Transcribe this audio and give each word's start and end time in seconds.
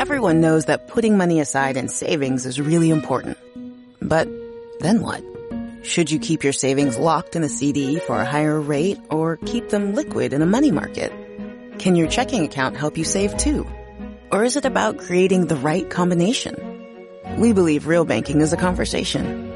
Everyone 0.00 0.40
knows 0.40 0.64
that 0.64 0.88
putting 0.88 1.18
money 1.18 1.40
aside 1.40 1.76
in 1.76 1.88
savings 1.88 2.46
is 2.46 2.58
really 2.58 2.88
important. 2.88 3.36
But 4.00 4.26
then 4.80 5.02
what? 5.02 5.22
Should 5.82 6.10
you 6.10 6.18
keep 6.18 6.42
your 6.42 6.54
savings 6.54 6.96
locked 6.96 7.36
in 7.36 7.44
a 7.44 7.50
CD 7.50 7.98
for 7.98 8.18
a 8.18 8.24
higher 8.24 8.58
rate 8.58 8.96
or 9.10 9.36
keep 9.44 9.68
them 9.68 9.94
liquid 9.94 10.32
in 10.32 10.40
a 10.40 10.46
money 10.46 10.70
market? 10.70 11.12
Can 11.78 11.96
your 11.96 12.08
checking 12.08 12.46
account 12.46 12.78
help 12.78 12.96
you 12.96 13.04
save 13.04 13.36
too? 13.36 13.66
Or 14.32 14.42
is 14.42 14.56
it 14.56 14.64
about 14.64 14.96
creating 14.96 15.48
the 15.48 15.56
right 15.56 15.90
combination? 15.90 16.56
We 17.36 17.52
believe 17.52 17.86
real 17.86 18.06
banking 18.06 18.40
is 18.40 18.54
a 18.54 18.56
conversation. 18.56 19.52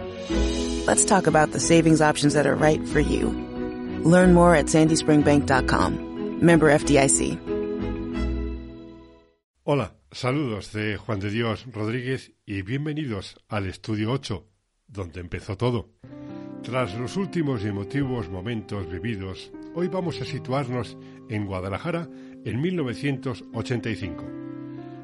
Let's 0.84 1.06
talk 1.06 1.26
about 1.26 1.52
the 1.52 1.58
savings 1.58 2.02
options 2.02 2.34
that 2.34 2.46
are 2.46 2.54
right 2.54 2.86
for 2.88 3.00
you. 3.00 3.30
Learn 4.04 4.34
more 4.34 4.54
at 4.54 4.66
sandyspringbank.com. 4.66 6.44
Member 6.44 6.70
FDIC. 6.70 7.54
Hola, 9.64 9.90
saludos 10.14 10.72
de 10.72 10.96
Juan 10.96 11.18
de 11.18 11.28
Dios 11.28 11.66
Rodríguez 11.72 12.32
y 12.46 12.62
bienvenidos 12.62 13.36
al 13.48 13.66
Estudio 13.66 14.12
8, 14.12 14.46
donde 14.86 15.20
empezó 15.20 15.56
todo. 15.56 15.90
Tras 16.62 16.96
los 16.96 17.16
últimos 17.16 17.64
y 17.64 17.68
emotivos 17.68 18.28
momentos 18.28 18.88
vividos, 18.88 19.50
hoy 19.74 19.88
vamos 19.88 20.20
a 20.20 20.24
situarnos 20.24 20.96
en 21.28 21.46
Guadalajara 21.46 22.08
en 22.44 22.60
1985. 22.60 24.24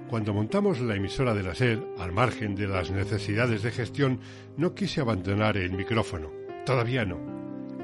Cuando 0.08 0.32
montamos 0.32 0.80
la 0.80 0.94
emisora 0.94 1.34
de 1.34 1.42
la 1.42 1.56
SER, 1.56 1.84
al 1.98 2.12
margen 2.12 2.54
de 2.54 2.68
las 2.68 2.92
necesidades 2.92 3.64
de 3.64 3.72
gestión, 3.72 4.20
no 4.56 4.76
quise 4.76 5.00
abandonar 5.00 5.56
el 5.56 5.72
micrófono. 5.72 6.30
Todavía 6.64 7.04
no. 7.04 7.18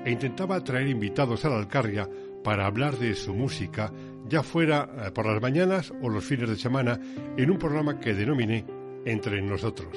E 0.04 0.12
intentaba 0.12 0.62
traer 0.62 0.86
invitados 0.86 1.44
a 1.44 1.48
la 1.48 1.58
Alcarria 1.58 2.08
para 2.44 2.66
hablar 2.66 2.96
de 2.96 3.16
su 3.16 3.34
música, 3.34 3.92
ya 4.28 4.42
fuera 4.42 5.06
eh, 5.06 5.10
por 5.12 5.26
las 5.26 5.40
mañanas 5.40 5.92
o 6.02 6.08
los 6.08 6.24
fines 6.24 6.48
de 6.48 6.56
semana, 6.56 6.98
en 7.36 7.50
un 7.50 7.58
programa 7.58 8.00
que 8.00 8.14
denominé 8.14 8.64
Entre 9.04 9.40
nosotros. 9.40 9.96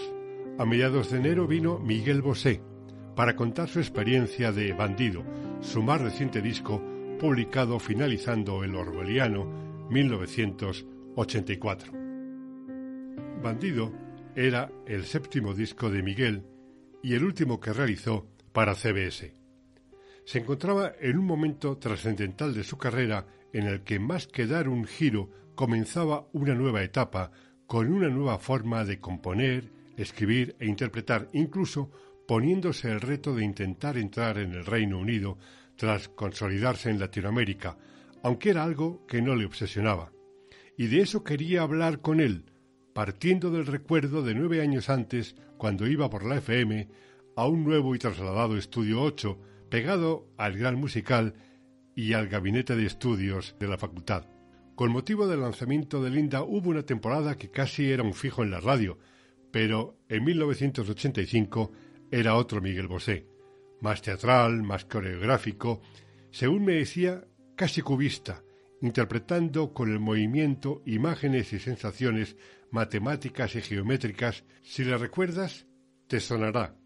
A 0.59 0.66
mediados 0.66 1.09
de 1.09 1.17
enero 1.17 1.47
vino 1.47 1.80
Miguel 1.80 2.21
Bosé 2.21 2.61
para 3.16 3.36
contar 3.36 3.67
su 3.67 3.80
experiencia 3.80 4.52
de 4.52 4.71
Bandido, 4.73 5.23
su 5.61 5.81
más 5.81 5.99
reciente 5.99 6.41
disco 6.41 6.81
publicado 7.19 7.80
finalizando 7.80 8.63
el 8.63 8.75
Orwelliano 8.75 9.45
1984. 9.89 11.91
Bandido 13.41 13.91
era 14.36 14.69
el 14.86 15.05
séptimo 15.05 15.53
disco 15.53 15.89
de 15.89 16.03
Miguel 16.03 16.43
y 17.02 17.16
el 17.16 17.23
último 17.23 17.59
que 17.59 17.73
realizó 17.73 18.27
para 18.53 18.75
CBS. 18.75 19.33
Se 20.23 20.39
encontraba 20.39 20.93
en 20.99 21.17
un 21.17 21.25
momento 21.25 21.77
trascendental 21.77 22.53
de 22.53 22.64
su 22.64 22.77
carrera 22.77 23.25
en 23.53 23.66
el 23.66 23.83
que 23.83 24.00
más 24.00 24.28
que 24.28 24.47
dar 24.47 24.69
un 24.69 24.86
giro 24.86 25.30
comenzaba 25.55 26.28
una 26.33 26.55
nueva 26.55 26.83
etapa 26.83 27.31
con 27.67 27.92
una 27.92 28.09
nueva 28.09 28.39
forma 28.39 28.86
de 28.86 29.00
componer, 29.00 29.72
escribir 29.97 30.55
e 30.59 30.66
interpretar, 30.66 31.28
incluso 31.33 31.92
poniéndose 32.27 32.89
el 32.92 33.02
reto 33.02 33.36
de 33.36 33.44
intentar 33.44 33.97
entrar 33.97 34.38
en 34.38 34.53
el 34.53 34.66
Reino 34.66 35.00
Unido 35.00 35.38
tras 35.75 36.09
consolidarse 36.09 36.89
en 36.89 37.00
Latinoamérica, 37.00 37.77
aunque 38.23 38.52
era 38.52 38.64
algo 38.64 39.05
que 39.08 39.22
no 39.22 39.36
le 39.36 39.45
obsesionaba. 39.45 40.11
Y 40.77 40.88
de 40.88 41.02
eso 41.02 41.23
quería 41.23 41.61
hablar 41.61 42.02
con 42.02 42.20
él, 42.20 42.45
partiendo 42.94 43.52
del 43.52 43.66
recuerdo 43.66 44.23
de 44.23 44.36
nueve 44.36 44.61
años 44.61 44.89
antes, 44.89 45.36
cuando 45.58 45.88
iba 45.88 46.09
por 46.09 46.25
la 46.25 46.38
FM, 46.38 46.88
a 47.36 47.47
un 47.47 47.64
nuevo 47.64 47.95
y 47.95 48.00
trasladado 48.00 48.58
Estudio 48.58 49.02
8, 49.02 49.39
pegado 49.70 50.27
al 50.38 50.58
Gran 50.58 50.75
Musical 50.75 51.33
y 52.00 52.14
al 52.14 52.30
Gabinete 52.30 52.78
de 52.78 52.86
Estudios 52.86 53.58
de 53.59 53.67
la 53.67 53.78
Facultad. 53.78 54.23
Con 54.73 54.89
motivo 54.89 55.28
del 55.28 55.42
lanzamiento 55.42 56.02
de 56.02 56.09
Linda 56.09 56.44
hubo 56.44 56.69
una 56.69 56.83
temporada 56.83 57.36
que 57.36 57.52
casi 57.52 57.92
era 57.92 58.03
un 58.03 58.14
fijo 58.14 58.42
en 58.42 58.52
la 58.52 58.61
radio, 58.61 58.97
pero 59.52 59.97
en 60.08 60.23
1985 60.23 61.73
era 62.09 62.36
otro 62.36 62.61
Miguel 62.61 62.88
Bosé, 62.88 63.27
más 63.81 64.02
teatral, 64.02 64.64
más 64.64 64.86
coreográfico, 64.86 65.82
según 66.32 66.64
me 66.64 66.76
decía, 66.76 67.26
casi 67.58 67.82
cubista, 67.82 68.43
interpretando 68.81 69.73
con 69.73 69.92
el 69.92 69.99
movimiento 69.99 70.81
imágenes 70.86 71.52
y 71.52 71.60
sensaciones 71.60 72.37
matemáticas 72.71 73.55
y 73.55 73.61
geométricas, 73.61 74.45
si 74.61 74.86
le 74.86 74.98
recuerdas, 74.98 75.67
te 76.08 76.21
sonará. 76.21 76.77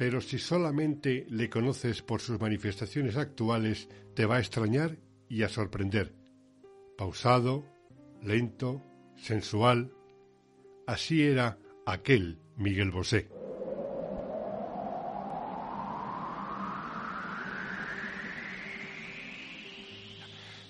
Pero 0.00 0.22
si 0.22 0.38
solamente 0.38 1.26
le 1.28 1.50
conoces 1.50 2.00
por 2.00 2.22
sus 2.22 2.40
manifestaciones 2.40 3.18
actuales, 3.18 3.86
te 4.14 4.24
va 4.24 4.36
a 4.36 4.38
extrañar 4.38 4.96
y 5.28 5.42
a 5.42 5.50
sorprender. 5.50 6.14
Pausado, 6.96 7.66
lento, 8.22 8.82
sensual. 9.18 9.92
Así 10.86 11.22
era 11.22 11.58
aquel 11.84 12.38
Miguel 12.56 12.90
Bosé. 12.90 13.28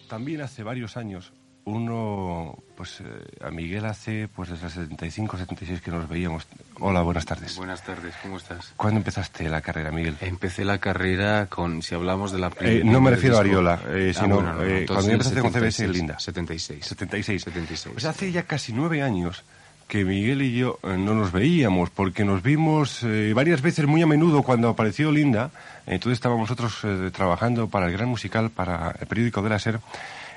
También 0.09 0.41
hace 0.41 0.65
varios 0.65 0.97
años 0.97 1.33
uno, 1.71 2.59
pues 2.77 3.01
eh, 3.01 3.05
a 3.45 3.51
Miguel 3.51 3.87
hace 3.87 4.29
pues 4.29 4.51
desde 4.51 4.67
el 4.67 4.73
75, 4.73 5.39
76 5.39 5.81
que 5.81 5.91
nos 5.91 6.09
veíamos. 6.09 6.47
Hola, 6.79 7.03
buenas 7.03 7.25
tardes. 7.25 7.57
Buenas 7.57 7.83
tardes, 7.83 8.15
¿cómo 8.23 8.37
estás? 8.37 8.73
¿Cuándo 8.77 8.99
empezaste 8.99 9.49
la 9.49 9.61
carrera, 9.61 9.91
Miguel? 9.91 10.17
Empecé 10.21 10.65
la 10.65 10.79
carrera 10.79 11.47
con, 11.47 11.83
si 11.83 11.95
hablamos 11.95 12.33
de 12.33 12.39
la 12.39 12.51
eh, 12.61 12.83
No 12.85 13.01
me 13.01 13.11
refiero 13.11 13.37
a 13.37 13.41
Ariola, 13.41 13.81
eh, 13.89 14.13
ah, 14.15 14.21
sino 14.21 14.63
eh, 14.63 14.87
cuando 14.87 15.13
empezaste 15.13 15.41
con 15.41 15.53
CBS 15.53 15.89
Linda. 15.89 16.19
76. 16.19 16.85
76. 16.85 17.43
76. 17.43 17.93
Pues 17.95 18.05
hace 18.05 18.33
ya 18.33 18.43
casi 18.43 18.73
nueve 18.73 19.03
años 19.03 19.45
que 19.89 20.05
Miguel 20.05 20.43
y 20.43 20.57
yo 20.57 20.79
no 20.85 21.15
nos 21.15 21.33
veíamos, 21.33 21.91
porque 21.91 22.25
nos 22.25 22.45
vimos 22.45 23.05
varias 23.35 23.61
veces 23.61 23.87
muy 23.87 24.01
a 24.03 24.07
menudo 24.07 24.45
cuando 24.45 24.69
apareció 24.69 25.11
Linda. 25.11 25.51
Entonces 25.85 26.19
estábamos 26.19 26.49
nosotros 26.49 27.13
trabajando 27.13 27.69
para 27.69 27.87
el 27.87 27.93
Gran 27.93 28.09
Musical, 28.09 28.51
para 28.51 28.95
el 29.01 29.09
periódico 29.09 29.43
de 29.43 29.49
la 29.49 29.59
SER 29.59 29.81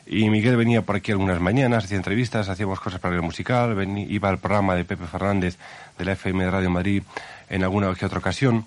y 0.06 0.30
Miguel 0.30 0.58
venía 0.58 0.82
por 0.82 0.96
aquí 0.98 1.12
algunas 1.12 1.40
mañanas, 1.40 1.86
hacía 1.86 1.98
entrevistas, 1.98 2.50
hacíamos 2.50 2.80
cosas 2.80 3.00
para 3.00 3.16
el 3.16 3.22
musical, 3.22 3.76
iba 4.10 4.30
al 4.30 4.40
programa 4.40 4.76
de 4.76 4.86
Pepe 4.86 5.06
Fernández 5.06 5.58
de 5.98 6.06
la 6.06 6.14
FM 6.14 6.44
de 6.44 6.52
Radio 6.52 6.70
Madrid 6.70 7.04
en 7.50 7.64
alguna 7.64 7.94
que 7.96 8.06
otra 8.06 8.20
ocasión. 8.20 8.66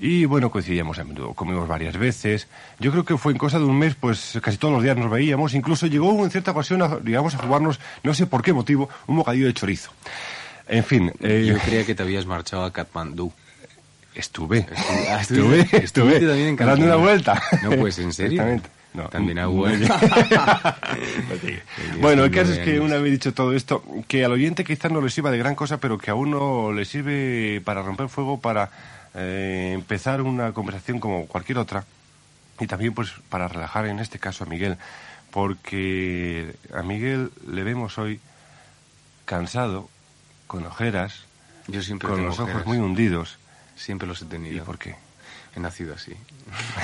Y 0.00 0.26
bueno, 0.26 0.50
coincidíamos 0.50 0.98
a 1.00 1.04
menudo, 1.04 1.34
comimos 1.34 1.66
varias 1.66 1.96
veces. 1.96 2.46
Yo 2.78 2.92
creo 2.92 3.04
que 3.04 3.18
fue 3.18 3.32
en 3.32 3.38
cosa 3.38 3.58
de 3.58 3.64
un 3.64 3.76
mes, 3.76 3.96
pues 3.96 4.38
casi 4.40 4.56
todos 4.56 4.72
los 4.72 4.82
días 4.82 4.96
nos 4.96 5.10
veíamos. 5.10 5.54
Incluso 5.54 5.88
llegó 5.88 6.24
en 6.24 6.30
cierta 6.30 6.52
ocasión, 6.52 6.82
a, 6.82 6.96
digamos, 7.02 7.34
a 7.34 7.38
jugarnos, 7.38 7.80
no 8.04 8.14
sé 8.14 8.26
por 8.26 8.42
qué 8.42 8.52
motivo, 8.52 8.88
un 9.08 9.16
bocadillo 9.16 9.46
de 9.46 9.54
chorizo. 9.54 9.90
En 10.68 10.84
fin. 10.84 11.12
Eh, 11.20 11.46
Yo 11.48 11.58
creía 11.58 11.84
que 11.84 11.96
te 11.96 12.02
habías 12.04 12.26
marchado 12.26 12.64
a 12.64 12.72
Katmandú. 12.72 13.32
Estuve. 14.14 14.66
Estuve, 15.20 15.60
estuve, 15.60 15.60
estuve, 15.72 16.20
también 16.20 16.56
dando 16.56 16.84
una 16.84 16.96
vuelta. 16.96 17.42
No, 17.62 17.70
pues 17.72 17.98
en 17.98 18.12
serio. 18.12 18.60
No, 18.98 19.08
También 19.08 19.38
agua. 19.38 19.70
bueno, 22.00 22.24
el 22.24 22.32
caso 22.32 22.52
es 22.52 22.58
que 22.58 22.80
una 22.80 22.96
vez 22.96 23.12
dicho 23.12 23.32
todo 23.32 23.52
esto, 23.52 23.84
que 24.08 24.24
al 24.24 24.32
oyente 24.32 24.64
quizás 24.64 24.90
no 24.90 25.00
le 25.00 25.08
sirva 25.08 25.30
de 25.30 25.38
gran 25.38 25.54
cosa, 25.54 25.78
pero 25.78 25.98
que 25.98 26.10
a 26.10 26.16
uno 26.16 26.72
le 26.72 26.84
sirve 26.84 27.62
para 27.64 27.82
romper 27.82 28.08
fuego, 28.08 28.40
para 28.40 28.70
eh, 29.14 29.70
empezar 29.72 30.20
una 30.20 30.52
conversación 30.52 30.98
como 30.98 31.26
cualquier 31.26 31.58
otra, 31.58 31.84
y 32.58 32.66
también 32.66 32.92
pues 32.92 33.12
para 33.28 33.46
relajar 33.46 33.86
en 33.86 34.00
este 34.00 34.18
caso 34.18 34.42
a 34.42 34.48
Miguel, 34.48 34.78
porque 35.30 36.56
a 36.74 36.82
Miguel 36.82 37.30
le 37.48 37.62
vemos 37.62 37.98
hoy 37.98 38.18
cansado, 39.26 39.88
con 40.48 40.66
ojeras, 40.66 41.20
Yo 41.68 41.82
siempre 41.82 42.08
con 42.08 42.24
los 42.24 42.40
ojos 42.40 42.66
muy 42.66 42.78
hundidos. 42.78 43.38
Siempre 43.76 44.08
los 44.08 44.22
he 44.22 44.24
tenido. 44.24 44.56
¿Y 44.56 44.60
por 44.62 44.76
qué? 44.76 44.96
He 45.58 45.60
nacido 45.60 45.94
así. 45.94 46.12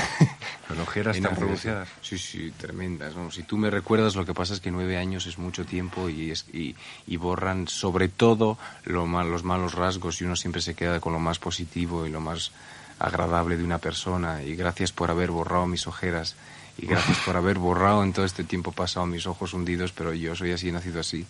Con 0.68 0.80
ojeras 0.80 1.20
tan 1.20 1.36
pronunciadas. 1.36 1.88
Sí, 2.02 2.18
sí, 2.18 2.52
tremendas. 2.56 3.14
si 3.30 3.44
tú 3.44 3.56
me 3.56 3.70
recuerdas, 3.70 4.16
lo 4.16 4.26
que 4.26 4.34
pasa 4.34 4.52
es 4.52 4.60
que 4.60 4.72
nueve 4.72 4.96
años 4.96 5.26
es 5.26 5.38
mucho 5.38 5.64
tiempo 5.64 6.08
y, 6.08 6.32
es, 6.32 6.44
y, 6.52 7.16
borran 7.16 7.68
sobre 7.68 8.08
todo 8.08 8.58
lo 8.82 9.06
mal, 9.06 9.30
los 9.30 9.44
malos 9.44 9.74
rasgos 9.74 10.20
y 10.20 10.24
uno 10.24 10.34
siempre 10.34 10.60
se 10.60 10.74
queda 10.74 10.98
con 10.98 11.12
lo 11.12 11.20
más 11.20 11.38
positivo 11.38 12.04
y 12.04 12.10
lo 12.10 12.20
más 12.20 12.50
agradable 12.98 13.56
de 13.56 13.62
una 13.62 13.78
persona. 13.78 14.42
Y 14.42 14.56
gracias 14.56 14.90
por 14.90 15.08
haber 15.08 15.30
borrado 15.30 15.68
mis 15.68 15.86
ojeras 15.86 16.34
y 16.76 16.86
gracias 16.86 17.18
por 17.18 17.36
haber 17.36 17.58
borrado 17.58 18.02
en 18.02 18.12
todo 18.12 18.24
este 18.24 18.42
tiempo 18.42 18.72
pasado 18.72 19.06
mis 19.06 19.28
ojos 19.28 19.54
hundidos, 19.54 19.92
pero 19.92 20.12
yo 20.14 20.34
soy 20.34 20.50
así, 20.50 20.70
he 20.70 20.72
nacido 20.72 20.98
así. 20.98 21.24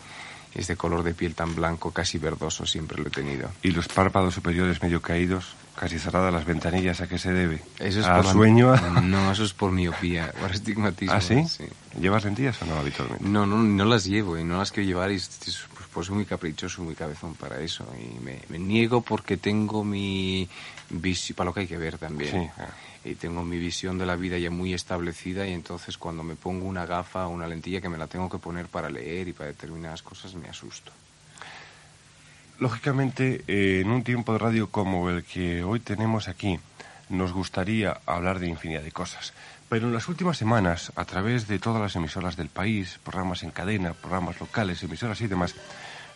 Este 0.55 0.77
color 0.77 1.03
de 1.03 1.13
piel 1.13 1.35
tan 1.35 1.55
blanco, 1.55 1.91
casi 1.91 2.17
verdoso, 2.17 2.65
siempre 2.65 3.03
lo 3.03 3.09
he 3.09 3.11
tenido. 3.11 3.51
¿Y 3.63 3.73
los 3.73 3.89
párpados 3.89 4.33
superiores 4.33 4.81
medio 4.81 5.03
caídos? 5.03 5.57
Casi 5.75 5.99
cerradas 5.99 6.33
las 6.33 6.45
ventanillas, 6.45 7.01
¿a 7.01 7.09
qué 7.09 7.19
se 7.19 7.33
debe? 7.33 7.61
Eso 7.79 8.01
es 8.01 8.07
¿A 8.07 8.17
por 8.17 8.27
sueño? 8.27 8.75
No, 9.03 9.33
eso 9.33 9.45
es 9.45 9.53
por 9.53 9.73
miopía, 9.73 10.33
por 10.41 10.51
astigmatismo. 10.51 11.15
¿Ah, 11.15 11.21
sí? 11.21 11.45
¿Llevas 12.01 12.25
lentillas 12.25 12.61
o 12.63 12.67
no 12.67 12.77
habitualmente? 12.77 13.25
No, 13.25 13.47
no, 13.47 13.63
no 13.63 13.85
las 13.85 14.05
llevo 14.05 14.39
y 14.39 14.45
no 14.45 14.59
las 14.59 14.73
quiero 14.73 14.87
llevar 14.87 15.11
y 15.13 15.17
pues, 15.17 15.67
pues 15.93 16.07
soy 16.07 16.17
muy 16.17 16.25
caprichoso, 16.25 16.83
muy 16.83 16.95
cabezón 16.95 17.35
para 17.35 17.61
eso 17.61 17.87
y 17.99 18.19
me, 18.21 18.59
niego 18.59 19.01
porque 19.01 19.37
tengo 19.37 19.85
mi 19.85 20.49
visión, 20.91 21.37
para 21.37 21.51
lo 21.51 21.55
que 21.55 21.61
hay 21.61 21.67
que 21.67 21.79
ver 21.79 21.99
también. 21.99 22.51
Y 23.05 23.17
tengo 23.17 23.45
mi 23.45 23.59
visión 23.59 23.99
de 23.99 24.07
la 24.07 24.17
vida 24.17 24.39
ya 24.39 24.51
muy 24.51 24.73
establecida 24.73 25.47
y 25.47 25.53
entonces 25.53 25.99
cuando 25.99 26.23
me 26.23 26.37
pongo 26.37 26.67
una 26.67 26.87
gafa 26.87 27.27
o 27.27 27.31
una 27.31 27.47
lentilla 27.47 27.81
que 27.81 27.91
me 27.91 27.99
la 27.99 28.07
tengo 28.07 28.31
que 28.31 28.39
poner 28.39 28.67
para 28.67 28.89
leer 28.89 29.29
y 29.29 29.33
para 29.35 29.49
determinadas 29.49 30.03
cosas 30.03 30.35
me 30.35 30.49
asusto. 30.49 30.91
Lógicamente, 32.61 33.43
eh, 33.49 33.81
en 33.81 33.91
un 33.91 34.05
tiempo 34.05 34.33
de 34.33 34.39
radio 34.39 34.71
como 34.71 35.11
el 35.11 35.25
que 35.25 35.65
hoy 35.65 35.81
tenemos 35.81 36.29
aquí, 36.29 36.61
nos 37.09 37.33
gustaría 37.33 38.01
hablar 38.07 38.39
de 38.39 38.47
infinidad 38.47 38.83
de 38.83 38.93
cosas. 38.93 39.33
Pero 39.69 39.89
en 39.89 39.93
las 39.93 40.09
últimas 40.09 40.37
semanas, 40.37 40.93
a 40.95 41.05
través 41.05 41.49
de 41.49 41.59
todas 41.59 41.83
las 41.83 41.97
emisoras 41.97 42.37
del 42.37 42.49
país, 42.49 43.01
programas 43.03 43.43
en 43.43 43.51
cadena, 43.51 43.93
programas 43.93 44.39
locales, 44.39 44.83
emisoras 44.85 45.21
y 45.21 45.27
demás, 45.27 45.55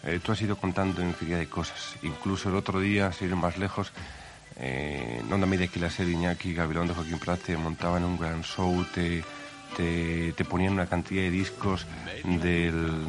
eh, 0.04 0.20
tú 0.22 0.30
has 0.30 0.40
ido 0.40 0.56
contando 0.56 1.02
infinidad 1.02 1.38
de 1.38 1.48
cosas. 1.48 1.96
Incluso 2.02 2.50
el 2.50 2.54
otro 2.54 2.78
día, 2.78 3.10
sin 3.10 3.28
ir 3.28 3.36
más 3.36 3.58
lejos, 3.58 3.90
eh, 4.56 5.20
en 5.20 5.32
Onda 5.32 5.46
Media 5.46 5.66
aquí 5.66 5.80
la 5.80 5.90
serie 5.90 6.12
Iñaki, 6.14 6.52
de 6.52 6.64
Joaquín 6.64 7.18
Prat 7.18 7.40
te 7.40 7.56
montaban 7.56 8.04
un 8.04 8.16
gran 8.16 8.42
show, 8.42 8.84
te, 8.94 9.24
te, 9.76 10.32
te 10.34 10.44
ponían 10.44 10.74
una 10.74 10.86
cantidad 10.86 11.22
de 11.22 11.30
discos 11.30 11.86
del, 12.24 13.02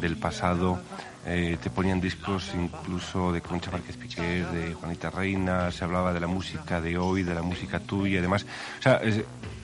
del 0.00 0.16
pasado 0.16 0.80
eh, 1.26 1.58
te 1.62 1.68
ponían 1.68 2.00
discos 2.00 2.52
incluso 2.54 3.32
de 3.32 3.42
Concha 3.42 3.70
Márquez 3.70 3.96
Piquer, 3.96 4.46
de 4.46 4.74
Juanita 4.74 5.10
Reina, 5.10 5.70
se 5.70 5.84
hablaba 5.84 6.12
de 6.12 6.20
la 6.20 6.26
música 6.26 6.80
de 6.80 6.96
hoy, 6.96 7.22
de 7.22 7.34
la 7.34 7.42
música 7.42 7.78
tuya 7.78 8.18
y 8.18 8.22
demás. 8.22 8.46
O 8.78 8.82
sea, 8.82 9.00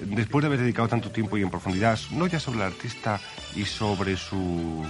después 0.00 0.42
de 0.42 0.46
haber 0.46 0.60
dedicado 0.60 0.88
tanto 0.88 1.10
tiempo 1.10 1.38
y 1.38 1.42
en 1.42 1.50
profundidad, 1.50 1.98
no 2.10 2.26
ya 2.26 2.38
sobre 2.38 2.58
el 2.58 2.64
artista 2.64 3.20
y 3.54 3.64
sobre 3.64 4.16
su 4.16 4.84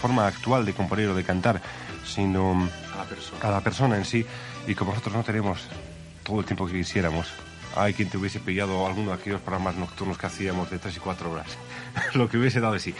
forma 0.00 0.26
actual 0.26 0.64
de 0.64 0.72
componer 0.72 1.08
o 1.08 1.14
de 1.14 1.24
cantar, 1.24 1.60
sino 2.04 2.68
a 2.94 2.96
la 2.96 3.04
persona, 3.04 3.40
a 3.42 3.50
la 3.50 3.60
persona 3.60 3.96
en 3.96 4.04
sí, 4.06 4.24
y 4.66 4.74
como 4.74 4.92
nosotros 4.92 5.14
no 5.14 5.22
tenemos 5.22 5.68
todo 6.22 6.40
el 6.40 6.46
tiempo 6.46 6.66
que 6.66 6.72
quisiéramos, 6.72 7.26
hay 7.76 7.94
quien 7.94 8.08
te 8.08 8.16
hubiese 8.16 8.40
pillado 8.40 8.86
alguno 8.86 9.10
de 9.10 9.16
aquellos 9.16 9.40
programas 9.40 9.76
nocturnos 9.76 10.18
que 10.18 10.26
hacíamos 10.26 10.70
de 10.70 10.78
tres 10.78 10.96
y 10.96 11.00
cuatro 11.00 11.30
horas, 11.30 11.46
lo 12.14 12.28
que 12.28 12.38
hubiese 12.38 12.60
dado 12.60 12.72
de 12.74 12.80
sí. 12.80 12.94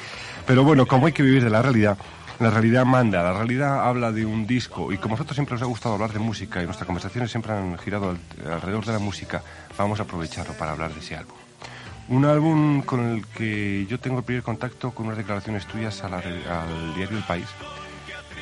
Pero 0.47 0.64
bueno, 0.64 0.87
como 0.87 1.06
hay 1.06 1.12
que 1.12 1.23
vivir 1.23 1.43
de 1.43 1.50
la 1.50 1.62
realidad, 1.62 1.99
la 2.41 2.49
realidad 2.49 2.87
manda, 2.87 3.23
la 3.23 3.35
realidad 3.35 3.87
habla 3.87 4.13
de 4.13 4.25
un 4.25 4.47
disco 4.47 4.93
y 4.93 4.97
como 4.97 5.15
a 5.15 5.17
nosotros 5.17 5.37
siempre 5.37 5.55
nos 5.55 5.63
ha 5.63 5.67
gustado 5.67 5.95
hablar 5.95 6.13
de 6.13 6.19
música 6.19 6.63
y 6.63 6.65
nuestras 6.65 6.87
conversaciones 6.87 7.31
siempre 7.31 7.53
han 7.53 7.77
girado 7.79 8.17
alrededor 8.51 8.87
de 8.87 8.93
la 8.95 8.99
música, 8.99 9.43
vamos 9.77 10.01
a 10.01 10.05
aprovecharlo 10.05 10.55
para 10.55 10.73
hablar 10.73 10.95
de 10.95 11.01
ese 11.01 11.17
álbum. 11.17 11.37
Un 12.09 12.25
álbum 12.25 12.81
con 12.81 13.07
el 13.07 13.27
que 13.27 13.87
yo 13.87 14.01
tengo 14.01 14.19
el 14.19 14.25
primer 14.25 14.43
contacto 14.43 14.93
con 14.93 15.07
unas 15.07 15.19
declaraciones 15.19 15.67
tuyas 15.67 16.03
al 16.03 16.95
diario 16.97 17.19
El 17.19 17.25
País, 17.25 17.47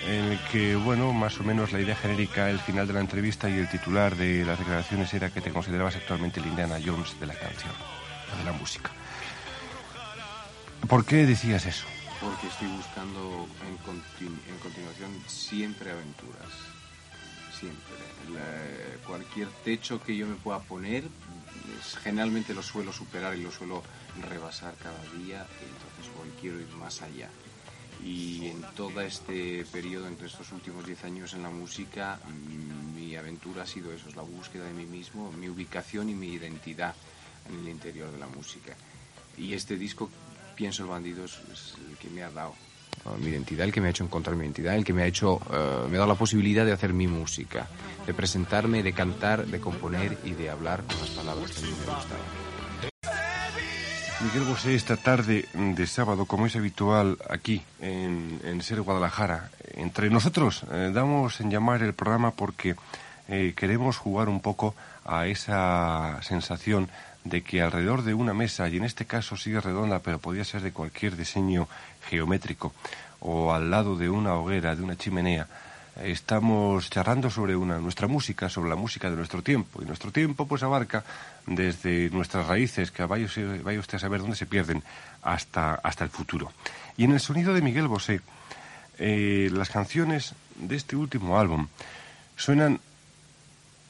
en 0.07 0.25
el 0.27 0.39
que, 0.53 0.77
bueno, 0.77 1.13
más 1.13 1.39
o 1.41 1.43
menos 1.43 1.73
la 1.73 1.81
idea 1.81 1.97
genérica, 1.97 2.49
el 2.51 2.61
final 2.61 2.87
de 2.87 2.93
la 2.95 3.01
entrevista 3.01 3.51
y 3.51 3.59
el 3.59 3.69
titular 3.69 4.15
de 4.15 4.45
las 4.45 4.61
declaraciones 4.61 5.13
era 5.13 5.31
que 5.31 5.41
te 5.41 5.51
considerabas 5.51 5.97
actualmente 5.97 6.39
el 6.39 6.47
Indiana 6.47 6.77
Jones 6.85 7.19
de 7.19 7.27
la 7.27 7.35
canción, 7.35 7.73
de 8.39 8.45
la 8.45 8.53
música. 8.53 8.91
¿Por 10.87 11.05
qué 11.05 11.27
decías 11.27 11.67
eso? 11.67 11.87
Porque 12.21 12.49
estoy 12.49 12.69
buscando 12.69 13.47
en, 13.67 13.77
continuación 14.59 15.23
siempre 15.27 15.91
aventuras. 15.91 16.51
Siempre. 17.59 17.97
cualquier 19.07 19.49
techo 19.65 20.01
que 20.01 20.17
yo 20.17 20.27
me 20.27 20.37
pueda 20.37 20.61
poner, 20.61 21.05
generalmente 22.05 22.55
lo 22.55 22.63
suelo 22.63 22.93
superar 22.93 23.37
y 23.37 23.43
lo 23.43 23.51
suelo 23.51 23.83
rebasar 24.29 24.75
cada 24.77 25.03
día, 25.19 25.45
entonces 25.45 26.13
hoy 26.21 26.31
quiero 26.41 26.61
ir 26.61 26.69
más 26.77 27.03
allá. 27.03 27.29
Y 28.05 28.47
en 28.47 28.63
todo 28.77 29.01
este 29.01 29.65
periodo, 29.73 30.07
entre 30.07 30.29
estos 30.29 30.53
últimos 30.53 30.87
10 30.87 31.05
años 31.05 31.35
en 31.35 31.43
la 31.43 31.51
música, 31.51 32.21
mi 32.95 33.17
aventura 33.17 33.65
ha 33.65 33.67
sido 33.67 33.93
eso, 33.93 34.09
es 34.09 34.15
la 34.15 34.23
búsqueda 34.23 34.65
de 34.65 34.73
mí 34.73 34.87
mismo, 34.87 35.33
mi 35.33 35.49
ubicación 35.49 36.09
y 36.09 36.15
mi 36.15 36.29
identidad 36.29 36.95
en 37.49 37.59
el 37.59 37.69
interior 37.69 38.13
de 38.13 38.19
la 38.19 38.29
música. 38.29 38.77
Y 39.37 39.55
este 39.55 39.77
disco 39.77 40.11
pienso 40.59 40.83
el 40.83 40.89
bandido 40.89 41.25
es, 41.25 41.39
el 41.89 41.97
que 41.99 42.11
me 42.11 42.25
ha 42.25 42.31
dado 42.31 42.53
mi 43.21 43.29
identidad, 43.29 43.65
el 43.65 43.73
que 43.73 43.81
me 43.81 43.87
ha 43.87 43.91
hecho 43.91 44.03
encontrar 44.03 44.35
mi 44.35 44.43
identidad, 44.43 44.75
el 44.75 44.85
que 44.85 44.93
me 44.93 45.05
ha 45.05 45.07
hecho, 45.07 45.41
eh, 45.53 45.87
me 45.89 45.97
ha 45.97 46.01
dado 46.01 46.09
la 46.09 46.19
posibilidad 46.19 46.67
de 46.67 46.73
hacer 46.73 46.93
mi 46.93 47.07
música, 47.07 47.69
de 48.05 48.13
presentarme, 48.13 48.83
de 48.83 48.93
cantar, 48.93 49.47
de 49.47 49.61
componer 49.61 50.19
y 50.25 50.33
de 50.33 50.51
hablar 50.51 50.83
con 50.83 50.99
las 50.99 51.11
palabras 51.11 51.53
que 51.53 51.59
a 51.59 51.63
mí 51.63 51.69
me 51.69 51.95
gustaban. 51.95 52.49
Miguel 54.21 54.49
Bosé, 54.49 54.75
esta 54.75 54.97
tarde 54.97 55.47
de 55.55 55.87
sábado, 55.87 56.27
como 56.27 56.47
es 56.47 56.57
habitual 56.57 57.19
aquí 57.31 57.63
en, 57.81 58.41
en 58.43 58.61
Ser 58.61 58.83
Guadalajara, 58.83 59.51
entre 59.75 60.11
nosotros 60.11 60.65
eh, 60.73 60.91
damos 60.93 61.41
en 61.41 61.53
llamar 61.53 61.85
el 61.85 61.95
programa 61.95 62.33
porque 62.33 62.75
eh, 63.29 63.55
queremos 63.57 63.97
jugar 63.97 64.29
un 64.29 64.41
poco 64.41 64.75
a 65.05 65.27
esa 65.27 66.19
sensación 66.23 66.91
de 67.25 67.43
que 67.43 67.63
alrededor 67.63 68.03
de 68.03 68.15
una 68.15 68.35
mesa, 68.35 68.69
y 68.69 68.77
en 68.77 68.85
este 68.85 69.05
caso 69.05 69.37
sigue 69.37 69.61
redonda, 69.61 70.01
pero 70.01 70.19
podía 70.19 70.45
ser 70.45 70.63
de 70.63 70.73
cualquier 70.73 71.17
diseño 71.17 71.69
geométrico, 72.09 72.73
o 73.21 73.53
al 73.53 73.71
lado 73.71 73.97
de 73.97 74.09
una 74.09 74.35
hoguera, 74.35 74.77
de 74.77 74.83
una 74.83 74.97
chimenea, 74.97 75.47
estamos 76.03 76.91
charlando 76.91 77.31
sobre 77.31 77.57
una, 77.57 77.79
nuestra 77.79 78.07
música, 78.07 78.49
sobre 78.49 78.71
la 78.71 78.77
música 78.77 79.11
de 79.11 79.17
nuestro 79.17 79.43
tiempo. 79.43 79.83
Y 79.83 79.85
nuestro 79.85 80.13
tiempo 80.13 80.47
pues 80.47 80.63
abarca 80.63 81.05
desde 81.47 82.11
nuestras 82.11 82.47
raíces, 82.47 82.91
que 82.91 83.05
vaya, 83.05 83.27
usted 83.27 83.97
a 83.97 83.99
saber 83.99 84.21
dónde 84.21 84.37
se 84.37 84.47
pierden, 84.47 84.83
hasta, 85.23 85.75
hasta 85.75 86.05
el 86.05 86.11
futuro. 86.11 86.53
Y 86.97 87.05
en 87.05 87.13
el 87.13 87.21
sonido 87.21 87.55
de 87.55 87.63
Miguel 87.63 87.89
Bosé, 87.89 88.21
eh, 88.99 89.49
las 89.53 89.71
canciones 89.71 90.35
de 90.57 90.77
este 90.77 90.97
último 90.97 91.39
álbum 91.39 91.69
suenan 92.37 92.81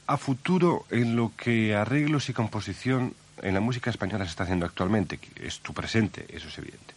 a 0.09 0.17
futuro 0.17 0.85
en 0.89 1.15
lo 1.15 1.31
que 1.37 1.75
arreglos 1.75 2.29
y 2.29 2.33
composición 2.33 3.13
en 3.43 3.53
la 3.53 3.59
música 3.59 3.91
española 3.91 4.25
se 4.25 4.31
está 4.31 4.43
haciendo 4.43 4.65
actualmente, 4.65 5.19
que 5.19 5.45
es 5.45 5.59
tu 5.59 5.71
presente, 5.71 6.25
eso 6.29 6.47
es 6.47 6.57
evidente. 6.57 6.95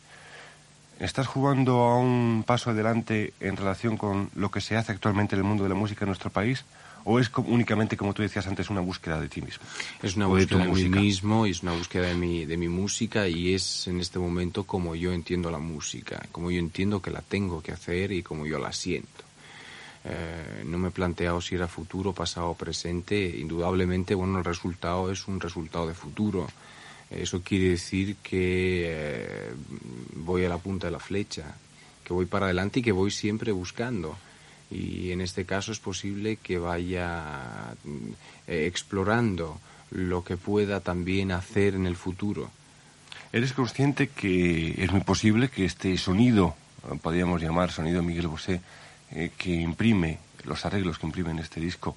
¿Estás 0.99 1.27
jugando 1.27 1.81
a 1.81 1.99
un 1.99 2.43
paso 2.47 2.71
adelante 2.71 3.35
en 3.39 3.59
relación 3.59 3.99
con 3.99 4.31
lo 4.35 4.51
que 4.51 4.63
se 4.63 4.79
hace 4.79 4.93
actualmente 4.93 5.35
en 5.35 5.41
el 5.41 5.45
mundo 5.45 5.65
de 5.65 5.69
la 5.69 5.75
música 5.75 6.07
en 6.07 6.09
nuestro 6.09 6.31
país? 6.31 6.65
¿O 7.05 7.19
es 7.19 7.31
únicamente, 7.37 7.99
como 7.99 8.15
tú 8.15 8.23
decías 8.23 8.47
antes, 8.47 8.71
una 8.71 8.81
búsqueda 8.81 9.21
de 9.21 9.29
ti 9.29 9.43
mismo? 9.43 9.63
Es 10.03 10.17
una 10.17 10.27
búsqueda 10.27 10.65
de, 10.65 10.73
mí 10.73 10.89
mismo 10.89 11.47
y 11.47 11.51
es 11.51 11.63
una 11.63 11.73
búsqueda 11.73 12.07
de 12.07 12.15
mi, 12.15 12.47
de 12.47 12.57
mi 12.57 12.69
música 12.69 13.29
y 13.29 13.53
es 13.53 13.89
en 13.89 14.01
este 14.01 14.19
momento 14.21 14.65
como 14.65 14.95
yo 14.95 15.13
entiendo 15.13 15.51
la 15.51 15.59
música, 15.59 16.23
como 16.33 16.51
yo 16.51 16.61
entiendo 16.61 17.03
que 17.03 17.11
la 17.11 17.21
tengo 17.21 17.61
que 17.63 17.73
hacer 17.73 18.11
y 18.13 18.23
como 18.23 18.47
yo 18.47 18.59
la 18.59 18.73
siento. 18.73 19.32
Eh, 20.05 20.65
no 20.67 20.79
me 20.79 20.89
he 20.89 20.91
planteado 20.91 21.41
si 21.41 21.55
era 21.55 21.69
futuro, 21.69 22.13
pasado 22.13 22.51
o 22.51 22.57
presente. 22.57 23.17
Indudablemente, 23.39 24.15
bueno, 24.15 24.39
el 24.39 24.45
resultado 24.45 25.11
es 25.11 25.29
un 25.29 25.41
resultado 25.41 25.87
de 25.87 25.95
futuro. 25.95 26.49
Eso 27.11 27.43
quiere 27.43 27.71
decir 27.71 28.17
que 28.23 28.85
eh, 28.87 29.53
voy 30.17 30.45
a 30.45 30.49
la 30.49 30.59
punta 30.59 30.87
de 30.87 30.93
la 30.93 30.99
flecha, 30.99 31.55
que 32.05 32.13
voy 32.13 32.27
para 32.27 32.47
adelante 32.47 32.81
y 32.81 32.83
que 32.83 32.93
voy 32.93 33.11
siempre 33.11 33.53
buscando. 33.53 34.17
Y 34.71 35.13
en 35.13 35.21
este 35.21 35.45
caso 35.45 35.71
es 35.73 35.79
posible 35.79 36.37
que 36.37 36.57
vaya 36.59 37.75
eh, 38.47 38.67
explorando 38.67 39.61
lo 39.91 40.25
que 40.25 40.39
pueda 40.39 40.81
también 40.81 41.33
hacer 41.33 41.75
en 41.75 41.87
el 41.87 41.97
futuro. 41.97 42.51
¿Eres 43.33 43.53
consciente 43.53 44.09
que 44.09 44.83
es 44.83 44.91
muy 44.91 45.03
posible 45.03 45.49
que 45.49 45.67
este 45.67 45.97
sonido, 45.99 46.55
podríamos 47.03 47.43
llamar 47.43 47.71
sonido 47.71 48.03
Miguel 48.03 48.29
Bosé, 48.29 48.63
eh, 49.15 49.31
que 49.37 49.51
imprime, 49.51 50.19
los 50.45 50.65
arreglos 50.65 50.99
que 50.99 51.07
imprimen 51.07 51.39
este 51.39 51.61
disco 51.61 51.97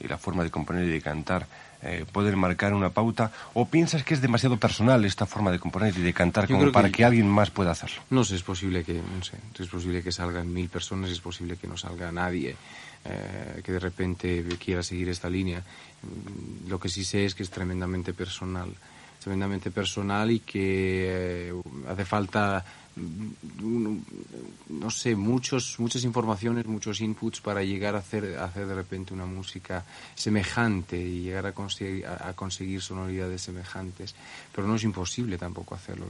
y 0.00 0.08
la 0.08 0.18
forma 0.18 0.42
de 0.42 0.50
componer 0.50 0.84
y 0.84 0.90
de 0.90 1.00
cantar, 1.00 1.46
eh, 1.82 2.06
pueden 2.10 2.38
marcar 2.38 2.74
una 2.74 2.90
pauta? 2.90 3.32
¿O 3.54 3.66
piensas 3.66 4.04
que 4.04 4.14
es 4.14 4.20
demasiado 4.20 4.56
personal 4.56 5.04
esta 5.04 5.26
forma 5.26 5.50
de 5.50 5.58
componer 5.58 5.96
y 5.96 6.02
de 6.02 6.12
cantar 6.12 6.46
como 6.46 6.70
para 6.70 6.90
que, 6.90 7.04
alguien 7.04 7.28
más 7.28 7.50
pueda 7.50 7.72
hacerlo? 7.72 8.02
No 8.10 8.24
sé, 8.24 8.36
es 8.36 8.42
posible 8.42 8.84
que, 8.84 8.94
no 8.94 9.24
sé, 9.24 9.36
es 9.58 9.68
posible 9.68 10.02
que 10.02 10.12
salgan 10.12 10.52
mil 10.52 10.68
personas, 10.68 11.10
es 11.10 11.20
posible 11.20 11.56
que 11.56 11.66
no 11.66 11.76
salga 11.76 12.12
nadie. 12.12 12.56
Eh, 13.04 13.62
que 13.64 13.72
de 13.72 13.80
repente 13.80 14.44
quiera 14.64 14.80
seguir 14.80 15.08
esta 15.08 15.28
línea. 15.28 15.58
Mm, 15.58 16.68
lo 16.68 16.78
que 16.78 16.88
sí 16.88 17.02
sé 17.02 17.24
es 17.24 17.34
que 17.34 17.42
es 17.42 17.50
tremendamente 17.50 18.14
personal, 18.14 18.72
tremendamente 19.20 19.72
personal 19.72 20.30
y 20.30 20.38
que 20.38 21.52
hace 21.88 22.04
falta 22.04 22.64
no 22.96 24.90
sé, 24.90 25.16
muchos, 25.16 25.78
muchas 25.78 26.04
informaciones, 26.04 26.66
muchos 26.66 27.00
inputs 27.00 27.40
para 27.40 27.62
llegar 27.62 27.94
a 27.94 27.98
hacer, 27.98 28.38
hacer 28.38 28.66
de 28.66 28.74
repente 28.74 29.14
una 29.14 29.24
música 29.24 29.84
semejante 30.14 30.98
y 30.98 31.22
llegar 31.22 31.46
a 31.46 31.52
conseguir, 31.52 32.06
a, 32.06 32.32
conseguir 32.34 32.82
sonoridades 32.82 33.42
semejantes. 33.42 34.14
Pero 34.54 34.66
no 34.66 34.76
es 34.76 34.84
imposible 34.84 35.38
tampoco 35.38 35.74
hacerlo. 35.74 36.06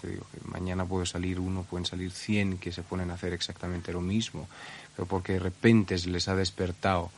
Te 0.00 0.08
digo 0.08 0.26
que 0.32 0.40
mañana 0.48 0.84
puede 0.84 1.06
salir 1.06 1.38
uno, 1.38 1.62
pueden 1.62 1.86
salir 1.86 2.10
cien 2.10 2.58
que 2.58 2.72
se 2.72 2.82
ponen 2.82 3.10
a 3.10 3.14
hacer 3.14 3.32
exactamente 3.32 3.92
lo 3.92 4.00
mismo, 4.00 4.48
pero 4.96 5.06
porque 5.06 5.34
de 5.34 5.40
repente 5.40 5.96
se 5.98 6.10
les 6.10 6.26
ha 6.28 6.34
despertado 6.34 7.10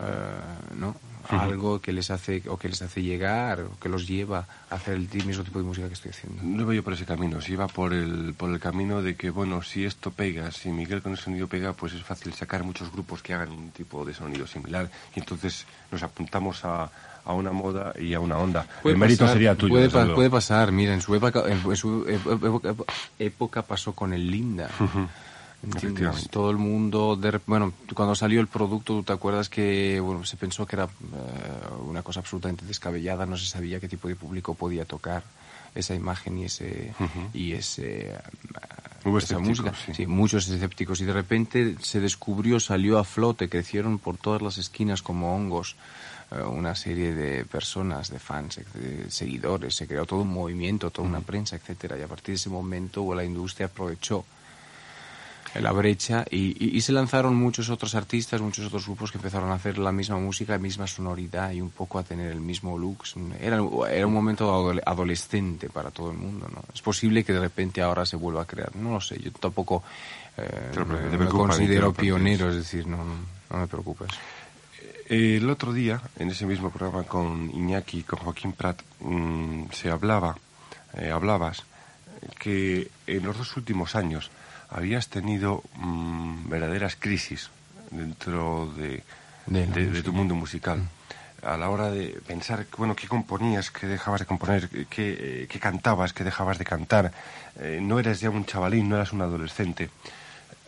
eh, 0.00 0.74
¿no? 0.76 0.94
algo 1.28 1.80
que 1.80 1.92
les 1.92 2.10
hace 2.10 2.42
o 2.48 2.56
que 2.56 2.68
les 2.68 2.80
hace 2.82 3.02
llegar 3.02 3.60
o 3.60 3.78
que 3.80 3.88
los 3.88 4.06
lleva 4.06 4.46
a 4.70 4.74
hacer 4.74 4.94
el 4.94 5.08
mismo 5.24 5.44
tipo 5.44 5.58
de 5.58 5.64
música 5.64 5.88
que 5.88 5.94
estoy 5.94 6.10
haciendo. 6.10 6.42
No 6.42 6.64
voy 6.64 6.76
yo 6.76 6.84
por 6.84 6.92
ese 6.92 7.04
camino, 7.04 7.40
si 7.40 7.56
va 7.56 7.66
por 7.68 7.92
el, 7.92 8.34
por 8.34 8.50
el 8.50 8.60
camino 8.60 9.02
de 9.02 9.16
que, 9.16 9.30
bueno, 9.30 9.62
si 9.62 9.84
esto 9.84 10.10
pega, 10.10 10.50
si 10.50 10.70
Miguel 10.70 11.02
con 11.02 11.12
el 11.12 11.18
sonido 11.18 11.46
pega, 11.46 11.72
pues 11.72 11.94
es 11.94 12.02
fácil 12.02 12.32
sacar 12.32 12.64
muchos 12.64 12.92
grupos 12.92 13.22
que 13.22 13.34
hagan 13.34 13.50
un 13.50 13.70
tipo 13.70 14.04
de 14.04 14.14
sonido 14.14 14.46
similar 14.46 14.90
y 15.14 15.20
entonces 15.20 15.66
nos 15.90 16.02
apuntamos 16.02 16.64
a, 16.64 16.90
a 17.24 17.32
una 17.32 17.52
moda 17.52 17.92
y 17.98 18.14
a 18.14 18.20
una 18.20 18.38
onda. 18.38 18.66
el 18.84 18.96
mérito 18.96 19.26
sería 19.28 19.54
tuyo. 19.54 19.74
Puede, 19.74 20.14
puede, 20.14 20.30
pasar, 20.30 20.72
mira, 20.72 20.94
en 20.94 21.00
su 21.00 21.14
época, 21.14 21.42
en 21.46 21.76
su 21.76 22.06
época, 22.08 22.74
época 23.18 23.62
pasó 23.62 23.92
con 23.92 24.12
el 24.12 24.30
Linda. 24.30 24.70
Todo 26.30 26.50
el 26.50 26.58
mundo, 26.58 27.18
bueno, 27.46 27.72
cuando 27.94 28.14
salió 28.14 28.40
el 28.40 28.46
producto, 28.46 28.94
¿tú 28.94 29.02
te 29.02 29.12
acuerdas 29.12 29.48
que 29.48 29.98
bueno, 30.00 30.24
se 30.24 30.36
pensó 30.36 30.66
que 30.66 30.76
era 30.76 30.84
eh, 30.84 30.88
una 31.84 32.02
cosa 32.02 32.20
absolutamente 32.20 32.64
descabellada, 32.64 33.26
no 33.26 33.36
se 33.36 33.46
sabía 33.46 33.80
qué 33.80 33.88
tipo 33.88 34.06
de 34.08 34.14
público 34.14 34.54
podía 34.54 34.84
tocar 34.84 35.24
esa 35.74 35.94
imagen 35.94 36.38
y 36.38 36.44
ese 36.44 36.94
y 37.34 37.52
ese 37.52 38.14
esa 39.18 39.38
música. 39.38 39.72
sí. 39.94 40.06
muchos 40.06 40.48
escépticos. 40.48 41.00
Y 41.00 41.04
de 41.04 41.12
repente 41.12 41.76
se 41.80 42.00
descubrió 42.00 42.58
salió 42.60 42.98
a 42.98 43.04
flote 43.04 43.48
crecieron 43.48 43.98
por 43.98 44.16
todas 44.16 44.42
las 44.42 44.58
esquinas 44.58 45.02
como 45.02 45.34
hongos 45.34 45.76
eh, 46.30 46.42
una 46.42 46.74
serie 46.74 47.14
de 47.14 47.44
personas, 47.44 48.10
de 48.10 48.18
fans, 48.18 48.60
de 48.74 49.10
seguidores, 49.10 49.74
se 49.76 49.86
creó 49.86 50.06
todo 50.06 50.22
un 50.22 50.32
movimiento, 50.32 50.90
toda 50.90 51.06
una 51.06 51.20
prensa, 51.20 51.54
etcétera, 51.54 51.96
y 51.98 52.02
a 52.02 52.08
partir 52.08 52.32
de 52.32 52.34
ese 52.34 52.50
momento 52.50 53.14
la 53.14 53.24
industria 53.24 53.66
aprovechó 53.66 54.24
la 55.60 55.72
brecha 55.72 56.24
y, 56.30 56.80
se 56.80 56.92
lanzaron 56.92 57.34
muchos 57.34 57.70
otros 57.70 57.94
artistas, 57.94 58.40
muchos 58.40 58.66
otros 58.66 58.86
grupos 58.86 59.10
que 59.10 59.18
empezaron 59.18 59.50
a 59.50 59.54
hacer 59.54 59.78
la 59.78 59.92
misma 59.92 60.18
música, 60.18 60.52
la 60.52 60.58
misma 60.58 60.86
sonoridad 60.86 61.52
y 61.52 61.60
un 61.60 61.70
poco 61.70 61.98
a 61.98 62.02
tener 62.02 62.30
el 62.30 62.40
mismo 62.40 62.78
look. 62.78 63.04
Era, 63.40 63.60
era 63.90 64.06
un 64.06 64.12
momento 64.12 64.72
adolescente 64.84 65.68
para 65.68 65.90
todo 65.90 66.10
el 66.10 66.18
mundo, 66.18 66.48
¿no? 66.52 66.62
Es 66.72 66.82
posible 66.82 67.24
que 67.24 67.32
de 67.32 67.40
repente 67.40 67.82
ahora 67.82 68.06
se 68.06 68.16
vuelva 68.16 68.42
a 68.42 68.44
crear, 68.44 68.74
no 68.76 68.92
lo 68.92 69.00
sé, 69.00 69.18
yo 69.20 69.32
tampoco 69.32 69.82
eh, 70.36 70.72
me, 71.18 71.26
considero 71.26 71.92
pionero, 71.92 72.50
es 72.50 72.56
decir, 72.56 72.86
no, 72.86 72.98
no 73.50 73.58
me 73.58 73.66
preocupes. 73.66 74.10
El 75.08 75.48
otro 75.48 75.72
día, 75.72 76.00
en 76.18 76.30
ese 76.30 76.46
mismo 76.46 76.70
programa 76.70 77.04
con 77.04 77.50
Iñaki 77.50 78.00
y 78.00 78.02
con 78.02 78.18
Joaquín 78.18 78.52
Prat, 78.52 78.82
mm, 79.00 79.66
se 79.72 79.90
hablaba, 79.90 80.36
eh, 80.94 81.10
hablabas, 81.10 81.62
que 82.40 82.90
en 83.06 83.22
los 83.24 83.38
dos 83.38 83.56
últimos 83.56 83.94
años 83.94 84.30
habías 84.70 85.08
tenido 85.08 85.62
mm, 85.76 86.48
verdaderas 86.48 86.96
crisis 86.96 87.50
dentro 87.90 88.72
de, 88.76 89.02
tu 90.02 90.12
mundo 90.12 90.34
musical. 90.34 90.78
Mm. 90.78 90.88
A 91.46 91.56
la 91.56 91.68
hora 91.68 91.90
de 91.90 92.20
pensar, 92.26 92.66
bueno, 92.76 92.96
qué 92.96 93.06
componías, 93.06 93.70
qué 93.70 93.86
dejabas 93.86 94.20
de 94.20 94.26
componer, 94.26 94.68
qué, 94.68 94.84
eh, 94.98 95.46
qué 95.48 95.60
cantabas, 95.60 96.12
qué 96.12 96.24
dejabas 96.24 96.58
de 96.58 96.64
cantar. 96.64 97.12
Eh, 97.60 97.78
no 97.80 98.00
eras 98.00 98.20
ya 98.20 98.30
un 98.30 98.44
chavalín, 98.44 98.88
no 98.88 98.96
eras 98.96 99.12
un 99.12 99.22
adolescente 99.22 99.90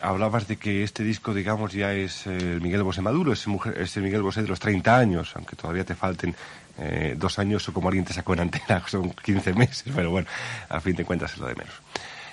hablabas 0.01 0.47
de 0.47 0.57
que 0.57 0.83
este 0.83 1.03
disco, 1.03 1.35
digamos, 1.35 1.73
ya 1.73 1.93
es 1.93 2.27
el 2.27 2.61
Miguel 2.61 2.83
Bosé 2.83 3.03
Maduro, 3.03 3.33
es, 3.33 3.47
es 3.77 3.97
el 3.97 4.03
Miguel 4.03 4.23
Bosé 4.23 4.43
de 4.43 4.49
los 4.49 4.61
30 4.61 4.97
años, 4.97 5.33
aunque 5.35 5.57
todavía 5.57 5.85
te 5.85 5.95
falten 5.95 6.35
eh, 6.79 7.15
dos 7.17 7.39
años 7.39 7.69
o 7.69 7.73
como 7.73 7.89
alguien 7.89 8.05
te 8.05 8.13
sacó 8.13 8.35
en 8.35 8.41
antena, 8.41 8.83
son 8.87 9.11
15 9.11 9.55
meses, 9.55 9.93
pero 9.95 10.11
bueno, 10.11 10.29
a 10.69 10.81
fin 10.81 10.95
de 10.95 11.05
cuentas 11.05 11.33
es 11.33 11.39
lo 11.39 11.47
de 11.47 11.55
menos. 11.55 11.75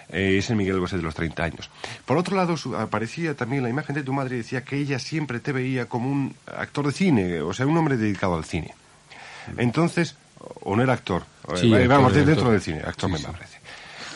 Eh, 0.10 0.38
es 0.38 0.50
el 0.50 0.56
Miguel 0.56 0.80
Bosé 0.80 0.98
de 0.98 1.04
los 1.04 1.16
30 1.16 1.44
años. 1.44 1.70
Por 2.06 2.18
otro 2.18 2.36
lado, 2.36 2.56
aparecía 2.78 3.36
también 3.36 3.64
la 3.64 3.70
imagen 3.70 3.96
de 3.96 4.04
tu 4.04 4.14
madre 4.14 4.36
y 4.36 4.38
decía 4.40 4.64
que 4.64 4.78
ella 4.78 5.00
siempre 5.00 5.40
te 5.40 5.52
veía 5.52 5.88
como 5.88 6.10
un 6.10 6.36
actor 6.46 6.86
de 6.86 6.92
cine, 6.92 7.42
o 7.42 7.54
sea, 7.54 7.66
un 7.66 7.78
hombre 7.78 7.98
dedicado 7.98 8.36
al 8.36 8.46
cine. 8.46 8.74
Entonces, 9.58 10.16
o 10.62 10.76
no 10.76 10.84
era 10.84 10.94
actor, 10.94 11.24
sí, 11.56 11.70
vamos, 11.88 12.14
dentro 12.14 12.52
del 12.52 12.62
cine, 12.62 12.82
actor 12.86 13.10
me 13.10 13.20
parece. 13.20 13.60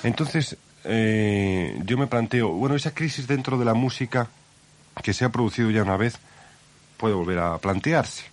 Entonces, 0.03 0.58
eh, 0.84 1.79
yo 1.86 1.98
me 1.98 2.08
planteo, 2.08 2.50
bueno, 2.50 2.75
esa 2.75 2.93
crisis 2.93 3.27
dentro 3.27 3.58
de 3.58 3.65
la 3.65 3.74
música 3.74 4.27
que 5.03 5.13
se 5.13 5.25
ha 5.25 5.29
producido 5.29 5.69
ya 5.69 5.84
una 5.84 5.98
vez 5.98 6.17
puede 6.98 7.13
volver 7.15 7.39
a 7.39 7.58
plantearse. 7.58 8.25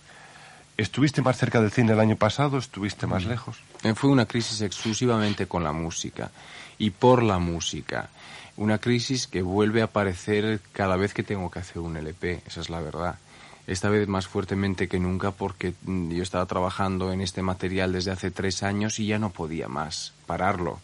¿Estuviste 0.75 1.23
más 1.23 1.37
cerca 1.37 1.59
del 1.59 1.71
cine 1.71 1.93
el 1.93 1.99
año 1.99 2.15
pasado? 2.15 2.59
¿Estuviste 2.59 3.07
más 3.07 3.25
mm. 3.25 3.29
lejos? 3.29 3.57
Eh, 3.83 3.95
fue 3.95 4.11
una 4.11 4.25
crisis 4.25 4.61
exclusivamente 4.61 5.47
con 5.47 5.63
la 5.63 5.71
música 5.71 6.29
y 6.77 6.91
por 6.91 7.23
la 7.23 7.39
música. 7.39 8.09
Una 8.55 8.79
crisis 8.79 9.27
que 9.27 9.41
vuelve 9.41 9.81
a 9.81 9.85
aparecer 9.85 10.61
cada 10.71 10.95
vez 10.95 11.13
que 11.13 11.23
tengo 11.23 11.51
que 11.51 11.59
hacer 11.59 11.79
un 11.79 11.97
LP, 11.97 12.41
esa 12.47 12.61
es 12.61 12.69
la 12.69 12.81
verdad. 12.81 13.19
Esta 13.67 13.89
vez 13.89 14.07
más 14.07 14.27
fuertemente 14.27 14.87
que 14.87 14.99
nunca 14.99 15.31
porque 15.31 15.73
mm, 15.83 16.11
yo 16.11 16.23
estaba 16.23 16.45
trabajando 16.45 17.11
en 17.11 17.21
este 17.21 17.41
material 17.41 17.91
desde 17.91 18.11
hace 18.11 18.31
tres 18.31 18.63
años 18.63 18.99
y 18.99 19.07
ya 19.07 19.19
no 19.19 19.29
podía 19.29 19.67
más 19.67 20.13
pararlo 20.25 20.79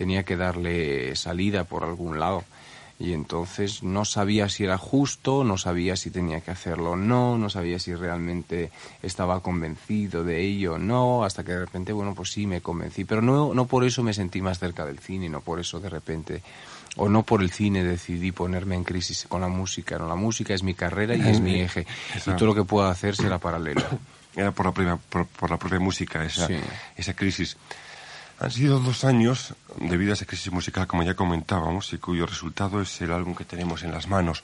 tenía 0.00 0.22
que 0.22 0.38
darle 0.38 1.14
salida 1.14 1.64
por 1.64 1.84
algún 1.84 2.18
lado. 2.18 2.42
Y 3.00 3.14
entonces 3.14 3.82
no 3.82 4.04
sabía 4.04 4.50
si 4.50 4.64
era 4.64 4.76
justo, 4.76 5.42
no 5.42 5.56
sabía 5.56 5.96
si 5.96 6.10
tenía 6.10 6.42
que 6.42 6.50
hacerlo 6.50 6.90
o 6.90 6.96
no, 6.96 7.38
no 7.38 7.48
sabía 7.48 7.78
si 7.78 7.94
realmente 7.94 8.70
estaba 9.02 9.40
convencido 9.40 10.22
de 10.22 10.42
ello 10.42 10.74
o 10.74 10.78
no, 10.78 11.24
hasta 11.24 11.42
que 11.42 11.52
de 11.52 11.60
repente, 11.60 11.94
bueno, 11.94 12.14
pues 12.14 12.30
sí 12.30 12.46
me 12.46 12.60
convencí. 12.60 13.06
Pero 13.06 13.22
no, 13.22 13.54
no 13.54 13.66
por 13.66 13.84
eso 13.84 14.02
me 14.02 14.12
sentí 14.12 14.42
más 14.42 14.58
cerca 14.58 14.84
del 14.84 14.98
cine, 14.98 15.30
no 15.30 15.40
por 15.40 15.60
eso 15.60 15.80
de 15.80 15.88
repente, 15.88 16.42
o 16.96 17.08
no 17.08 17.22
por 17.22 17.40
el 17.40 17.50
cine 17.50 17.82
decidí 17.82 18.32
ponerme 18.32 18.74
en 18.74 18.84
crisis 18.84 19.24
con 19.26 19.40
la 19.40 19.48
música. 19.48 19.98
No, 19.98 20.06
la 20.06 20.14
música 20.14 20.52
es 20.52 20.62
mi 20.62 20.74
carrera 20.74 21.16
y 21.16 21.26
es 21.26 21.40
mi 21.40 21.58
eje. 21.58 21.86
Y 22.26 22.32
todo 22.32 22.48
lo 22.48 22.54
que 22.54 22.64
pueda 22.64 22.90
hacer 22.90 23.16
será 23.16 23.38
paralelo. 23.38 23.82
Era 24.36 24.52
por 24.52 24.66
la 24.66 24.72
propia, 24.72 24.96
por, 24.96 25.50
la 25.50 25.56
propia 25.56 25.80
música, 25.80 26.22
esa, 26.22 26.46
esa 26.96 27.14
crisis. 27.14 27.56
Han 28.40 28.50
sido 28.50 28.80
dos 28.80 29.04
años 29.04 29.54
debido 29.76 30.12
a 30.12 30.14
esa 30.14 30.24
crisis 30.24 30.50
musical, 30.50 30.86
como 30.86 31.02
ya 31.02 31.12
comentábamos, 31.12 31.92
y 31.92 31.98
cuyo 31.98 32.24
resultado 32.24 32.80
es 32.80 32.98
el 33.02 33.12
álbum 33.12 33.34
que 33.34 33.44
tenemos 33.44 33.82
en 33.82 33.92
las 33.92 34.08
manos. 34.08 34.42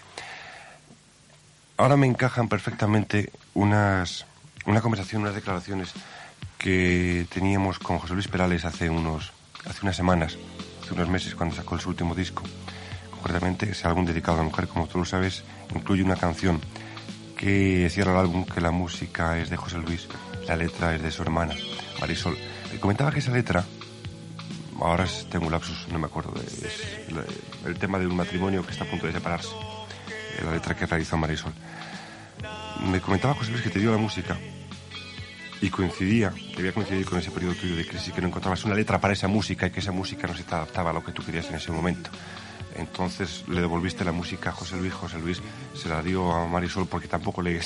Ahora 1.79 1.97
me 1.97 2.07
encajan 2.07 2.47
perfectamente 2.47 3.33
unas, 3.55 4.27
una 4.67 4.83
conversación, 4.83 5.23
unas 5.23 5.35
declaraciones 5.35 5.95
que 6.59 7.27
teníamos 7.33 7.79
con 7.79 7.99
José 7.99 8.13
Luis 8.13 8.29
Perales 8.29 8.67
hace, 8.67 8.91
unos, 8.91 9.33
hace 9.65 9.81
unas 9.81 9.97
semanas, 9.97 10.37
hace 10.83 10.93
unos 10.93 11.09
meses, 11.09 11.35
cuando 11.35 11.57
sacó 11.57 11.79
su 11.79 11.89
último 11.89 12.15
disco. 12.15 12.43
Concretamente, 13.11 13.71
ese 13.71 13.89
álbum 13.89 14.05
dedicado 14.05 14.35
a 14.35 14.43
la 14.43 14.49
mujer, 14.51 14.69
como 14.69 14.89
tú 14.89 14.99
lo 14.99 15.07
sabes, 15.07 15.43
incluye 15.75 16.03
una 16.03 16.17
canción 16.17 16.61
que 17.35 17.89
cierra 17.91 18.13
el 18.13 18.19
álbum, 18.19 18.45
que 18.45 18.61
la 18.61 18.73
música 18.73 19.39
es 19.39 19.49
de 19.49 19.57
José 19.57 19.79
Luis, 19.79 20.07
la 20.47 20.55
letra 20.55 20.95
es 20.95 21.03
de 21.03 21.11
su 21.11 21.23
hermana, 21.23 21.55
Marisol. 21.99 22.37
Me 22.71 22.79
comentaba 22.79 23.11
que 23.11 23.21
esa 23.21 23.33
letra 23.33 23.65
ahora 24.81 25.07
tengo 25.31 25.47
un 25.47 25.53
lapsus, 25.53 25.89
no 25.91 25.99
me 25.99 26.07
acuerdo. 26.07 26.35
Es 26.41 26.83
el 27.65 27.79
tema 27.79 27.99
de 27.99 28.07
un 28.07 28.17
matrimonio 28.17 28.65
que 28.65 28.73
está 28.73 28.85
a 28.85 28.89
punto 28.89 29.07
de 29.07 29.13
separarse. 29.13 29.55
Eh, 30.09 30.45
la 30.45 30.53
letra 30.53 30.75
que 30.75 30.87
realizó 30.87 31.17
Marisol. 31.17 31.53
Me 32.91 33.01
comentaba 33.01 33.35
José 33.35 33.53
Luis 33.53 33.63
que 33.63 33.71
te 33.71 33.79
dio 33.79 33.91
la 33.91 33.97
música 33.97 34.37
y 35.63 35.71
coincidía, 35.71 36.33
debía 36.55 36.73
coincidir 36.73 37.07
con 37.07 37.19
ese 37.19 37.31
periodo 37.31 37.55
tuyo 37.55 37.77
de 37.77 37.87
crisis, 37.87 38.13
que 38.13 38.21
no 38.21 38.29
encontrabas 38.29 38.65
una 38.65 38.75
letra 38.75 39.01
para 39.01 39.15
esa 39.15 39.29
música 39.29 39.67
y 39.67 39.71
que 39.71 39.81
esa 39.81 39.93
música 39.93 40.27
no 40.27 40.35
se 40.37 40.43
te 40.43 40.55
adaptaba 40.55 40.91
a 40.91 40.93
lo 40.93 41.03
que 41.03 41.13
tú 41.13 41.25
querías 41.25 41.49
en 41.49 41.55
ese 41.55 41.73
momento. 41.73 42.11
Entonces 42.77 43.45
le 43.49 43.63
devolviste 43.63 44.05
la 44.05 44.13
música 44.13 44.51
a 44.51 44.53
José 44.53 44.77
Luis, 44.77 44.93
José 44.93 45.19
Luis 45.19 45.41
se 45.75 45.89
la 45.89 46.03
dio 46.03 46.31
a 46.31 46.47
Marisol 46.47 46.87
porque 46.87 47.09
tampoco 47.09 47.41
le, 47.41 47.59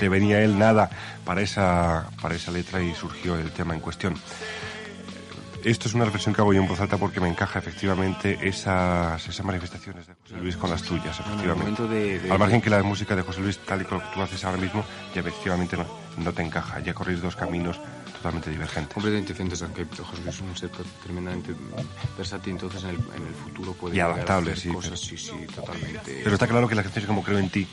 venía 0.00 0.38
a 0.38 0.40
él 0.42 0.58
nada 0.58 0.90
para 1.24 1.40
esa, 1.42 2.10
para 2.20 2.34
esa 2.34 2.50
letra 2.50 2.82
y 2.82 2.92
surgió 2.94 3.36
el 3.36 3.52
tema 3.52 3.74
en 3.74 3.80
cuestión. 3.80 4.14
Esto 5.68 5.86
es 5.86 5.94
una 5.94 6.06
reflexión 6.06 6.34
que 6.34 6.40
hago 6.40 6.54
yo 6.54 6.62
en 6.62 6.66
voz 6.66 6.80
alta 6.80 6.96
porque 6.96 7.20
me 7.20 7.28
encaja 7.28 7.58
efectivamente 7.58 8.38
esas, 8.40 9.28
esas 9.28 9.44
manifestaciones 9.44 10.06
de 10.06 10.14
José 10.14 10.36
Luis 10.40 10.56
con 10.56 10.70
las 10.70 10.82
tuyas, 10.82 11.20
efectivamente. 11.20 12.22
Al 12.30 12.38
margen 12.38 12.62
que 12.62 12.70
la 12.70 12.82
música 12.82 13.14
de 13.14 13.20
José 13.20 13.42
Luis, 13.42 13.58
tal 13.58 13.82
y 13.82 13.84
como 13.84 14.00
tú 14.14 14.22
haces 14.22 14.42
ahora 14.46 14.56
mismo, 14.56 14.82
ya 15.14 15.20
efectivamente 15.20 15.76
no, 15.76 16.32
te 16.32 16.42
encaja. 16.42 16.80
Ya 16.80 16.94
corréis 16.94 17.20
dos 17.20 17.36
caminos 17.36 17.78
totalmente 18.14 18.48
divergentes. 18.48 18.94
Completamente 18.94 19.34
diferentes, 19.34 19.60
aunque 19.60 19.84
José 19.84 20.22
Luis 20.24 20.36
es 20.36 20.40
un 20.40 20.56
ser 20.56 20.70
tremendamente 21.02 21.52
versátil, 22.16 22.52
entonces 22.52 22.84
en 22.84 22.88
el, 22.88 22.96
en 22.96 23.26
el 23.26 23.34
futuro 23.34 23.74
puede 23.74 23.94
y 23.94 24.00
adaptable, 24.00 24.56
sí, 24.56 24.70
cosas, 24.70 24.98
sí, 24.98 25.18
sí, 25.18 25.36
totalmente. 25.54 26.22
Pero 26.24 26.32
está 26.32 26.46
claro 26.46 26.66
que 26.66 26.76
las 26.76 26.84
canciones 26.84 27.06
como 27.06 27.22
creo 27.22 27.38
en 27.38 27.50
ti 27.50 27.68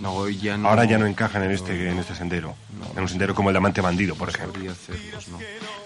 no, 0.00 0.28
ya 0.28 0.56
no, 0.56 0.68
ahora 0.68 0.84
ya 0.84 0.98
no 0.98 1.06
encajan 1.06 1.44
en 1.44 1.52
este 1.52 1.88
en 1.88 1.98
este 1.98 2.14
sendero, 2.14 2.54
en 2.94 3.02
un 3.02 3.08
sendero 3.08 3.34
como 3.34 3.50
el 3.50 3.54
de 3.54 3.58
Amante 3.58 3.80
Bandido, 3.80 4.14
por 4.14 4.28
ejemplo. 4.28 4.62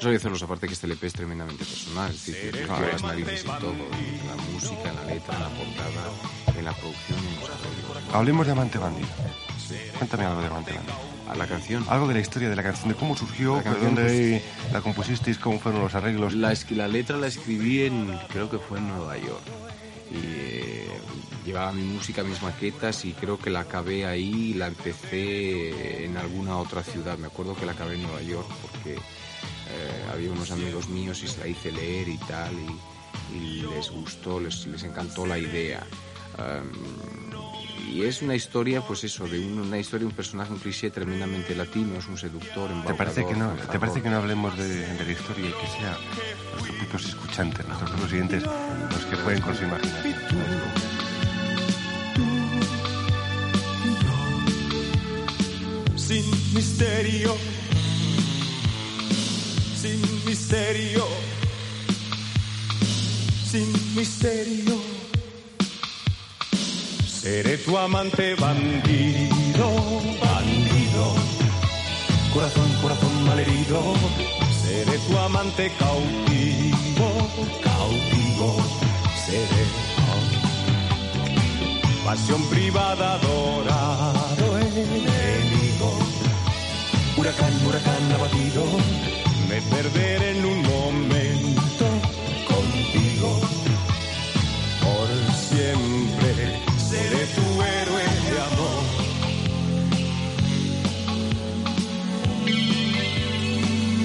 Sabría 0.00 0.19
hacerlos, 0.19 0.42
aparte 0.42 0.66
que 0.66 0.73
este 0.73 0.87
LP 0.87 1.07
es 1.07 1.12
tremendamente 1.12 1.64
personal, 1.64 2.11
es 2.11 2.26
decir, 2.26 2.50
que 2.52 2.66
las 2.66 3.02
narices 3.02 3.45
y 3.45 3.47
todo, 3.47 3.71
en 3.73 4.26
la 4.26 4.37
música, 4.52 4.88
en 4.88 4.97
la 4.97 5.04
letra, 5.04 5.35
en 5.35 5.42
la 5.42 5.49
portada, 5.50 6.59
en 6.59 6.64
la 6.64 6.73
producción 6.73 7.19
y 7.23 7.28
en 7.28 7.40
los 7.40 7.50
arreglos. 7.50 8.14
Hablemos 8.14 8.47
de 8.47 8.52
Amante 8.52 8.78
Bandido. 8.78 9.09
Cuéntame 9.99 10.25
algo 10.25 10.40
de 10.40 10.47
Amante 10.47 10.73
Bandido. 10.73 10.95
¿A 11.28 11.35
la 11.37 11.47
canción? 11.47 11.85
Algo 11.88 12.09
de 12.09 12.14
la 12.14 12.21
historia 12.21 12.49
de 12.49 12.57
la 12.57 12.62
canción, 12.62 12.88
de 12.88 12.95
cómo 12.97 13.16
surgió, 13.16 13.62
de 13.62 13.71
dónde 13.71 14.42
pues, 14.42 14.73
la 14.73 14.80
compusisteis, 14.80 15.38
cómo 15.38 15.61
fueron 15.61 15.83
los 15.83 15.95
arreglos. 15.95 16.35
La, 16.35 16.52
la 16.71 16.88
letra 16.88 17.16
la 17.19 17.28
escribí 17.28 17.85
en, 17.85 18.19
creo 18.28 18.50
que 18.50 18.59
fue 18.59 18.78
en 18.78 18.88
Nueva 18.88 19.16
York. 19.16 19.42
Y 20.11 20.16
eh, 20.16 20.88
llevaba 21.47 21.71
mi 21.73 21.83
música, 21.83 22.25
mis 22.25 22.42
maquetas 22.42 23.04
y 23.04 23.12
creo 23.12 23.38
que 23.38 23.49
la 23.49 23.61
acabé 23.61 24.07
ahí 24.07 24.54
la 24.54 24.66
empecé 24.66 26.04
en 26.04 26.16
alguna 26.16 26.57
otra 26.57 26.83
ciudad. 26.83 27.16
Me 27.16 27.28
acuerdo 27.28 27.54
que 27.54 27.64
la 27.64 27.73
acabé 27.73 27.95
en 27.95 28.02
Nueva 28.02 28.23
York 28.23 28.49
porque 28.62 28.97
eh, 29.68 30.11
había 30.12 30.30
unos 30.30 30.50
amigos 30.50 30.88
míos 30.88 31.23
y 31.23 31.28
se 31.28 31.40
la 31.40 31.47
hice 31.47 31.73
leer 31.73 32.09
y 32.09 32.18
tal, 32.18 32.52
y, 32.52 33.37
y 33.37 33.62
les 33.62 33.90
gustó, 33.90 34.40
les, 34.40 34.66
les, 34.66 34.82
encantó 34.82 35.26
la 35.26 35.38
idea. 35.38 35.87
Um, 36.38 37.90
y 37.92 38.04
es 38.04 38.23
una 38.23 38.35
historia, 38.35 38.82
pues 38.82 39.04
eso, 39.04 39.26
de 39.26 39.38
un, 39.40 39.59
una 39.59 39.78
historia, 39.78 40.06
un 40.06 40.14
personaje, 40.14 40.52
un 40.52 40.59
cliché 40.59 40.90
tremendamente 40.90 41.54
latino, 41.54 41.99
es 41.99 42.06
un 42.06 42.16
seductor, 42.16 42.70
¿Te 42.87 42.94
parece 42.94 43.26
que 43.26 43.35
no, 43.35 43.52
¿Te 43.70 43.78
parece 43.78 44.00
que 44.00 44.11
no 44.11 44.16
hablemos 44.16 44.56
de, 44.56 44.68
de 44.68 45.04
la 45.04 45.12
historia 45.12 45.49
y 45.49 45.52
que 45.52 45.66
sea 45.66 45.99
nuestros 46.52 46.76
propios 46.76 47.09
escuchantes, 47.09 47.66
nuestros 47.66 47.90
propios 47.90 48.11
siguientes, 48.11 48.42
los 48.44 49.04
que 49.06 49.16
pueden 49.16 49.40
con 49.40 49.56
su 49.56 49.64
imaginación? 49.64 50.14
sin 56.11 56.25
misterio 56.54 57.37
sin 59.80 60.00
misterio, 60.26 61.06
sin 63.50 63.96
misterio. 63.96 64.76
Seré 67.06 67.56
tu 67.58 67.78
amante 67.78 68.34
bandido, 68.34 69.68
bandido, 70.20 71.04
corazón, 72.34 72.70
corazón 72.82 73.25
malherido. 73.25 73.94
Seré 74.62 74.99
tu 74.99 75.18
amante 75.18 75.72
cautivo, 75.78 77.08
cautivo. 77.62 78.56
Seré 79.25 79.64
pasión 82.04 82.42
privada 82.50 83.14
adorado 83.14 84.58
enemigo. 84.58 85.90
Huracán, 87.16 87.52
huracán 87.66 88.12
abatido, 88.12 88.64
me 89.60 89.76
perderé 89.76 90.38
en 90.38 90.44
un 90.44 90.62
momento 90.62 91.86
contigo. 92.46 93.40
Por 94.80 95.08
siempre 95.34 96.58
seré 96.78 97.26
tu 97.34 97.62
héroe 97.62 98.04
de 98.30 98.40
amor. 98.50 98.82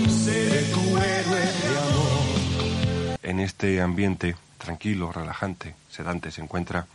Seré 0.09 0.61
tu 0.73 0.97
héroe 0.97 1.45
de 1.61 1.77
amor. 1.77 2.23
En 3.23 3.39
este 3.39 3.81
ambiente 3.81 4.35
tranquilo, 4.57 5.11
relajante, 5.11 5.75
sedante, 5.89 6.31
se 6.31 6.41
encuentra 6.41 6.87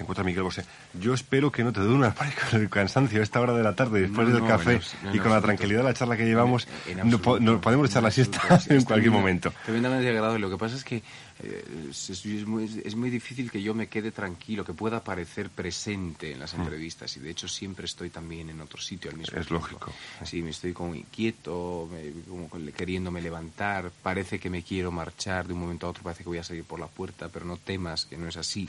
se 0.00 0.04
encuentra 0.04 0.24
Miguel 0.24 0.42
Bosé. 0.44 0.64
Yo 0.94 1.12
espero 1.12 1.52
que 1.52 1.62
no 1.62 1.72
te 1.74 1.80
una 1.80 2.14
con 2.50 2.60
el 2.62 2.70
cansancio 2.70 3.20
a 3.20 3.22
esta 3.22 3.38
hora 3.38 3.52
de 3.52 3.62
la 3.62 3.74
tarde, 3.74 4.00
después 4.00 4.26
No, 4.28 4.32
del 4.34 4.42
no, 4.42 4.48
café 4.48 4.80
no, 5.02 5.14
y 5.14 5.18
con 5.18 5.30
la 5.30 5.42
tranquilidad 5.42 5.80
de 5.80 5.84
la 5.84 5.92
charla 5.94 6.16
que 6.16 6.24
llevamos, 6.24 6.66
En 6.86 6.96
no 7.10 7.18
po- 7.18 7.32
absoluto, 7.34 7.40
no 7.52 7.60
podemos 7.60 7.90
echar 7.90 8.02
la 8.02 8.10
siesta 8.10 8.40
en 8.70 8.82
cualquier 8.84 9.12
momento. 9.12 9.52
Tremendamente 9.66 10.08
agradable. 10.08 10.38
Lo 10.38 10.48
que 10.48 10.56
pasa 10.56 10.74
es 10.74 10.84
que 10.84 11.02
eh, 11.42 11.64
es, 11.90 12.10
es 12.10 12.46
muy, 12.46 12.82
es 12.84 12.94
muy 12.94 13.10
difícil 13.10 13.50
que 13.50 13.62
yo 13.62 13.74
me 13.74 13.86
quede 13.88 14.10
tranquilo, 14.12 14.64
que 14.64 14.72
pueda 14.74 15.02
parecer 15.02 15.50
presente 15.50 16.32
en 16.32 16.38
las 16.38 16.54
entrevistas. 16.54 17.16
Y 17.16 17.20
de 17.20 17.30
hecho 17.30 17.48
siempre 17.48 17.86
estoy 17.86 18.10
también 18.10 18.50
en 18.50 18.60
otro 18.60 18.80
sitio 18.80 19.10
al 19.10 19.16
mismo 19.16 19.36
Mm. 19.36 19.40
Es 19.40 19.46
tiempo. 19.46 19.66
lógico. 19.66 19.92
Sí, 20.24 20.42
me 20.42 20.50
estoy 20.50 20.72
como 20.72 20.94
inquieto, 20.94 21.88
me- 21.92 22.22
como 22.28 22.48
queriéndome 22.72 23.22
levantar. 23.22 23.90
Parece 24.02 24.38
que 24.38 24.50
me 24.50 24.62
quiero 24.62 24.90
marchar 24.92 25.46
de 25.46 25.52
un 25.54 25.60
momento 25.60 25.86
a 25.86 25.90
otro, 25.90 26.02
parece 26.02 26.22
que 26.24 26.28
voy 26.28 26.38
a 26.38 26.44
salir 26.44 26.64
por 26.64 26.80
la 26.80 26.86
puerta, 26.86 27.28
pero 27.28 27.44
no 27.46 27.56
temas 27.56 28.06
que 28.06 28.16
no 28.16 28.28
es 28.28 28.36
así. 28.36 28.68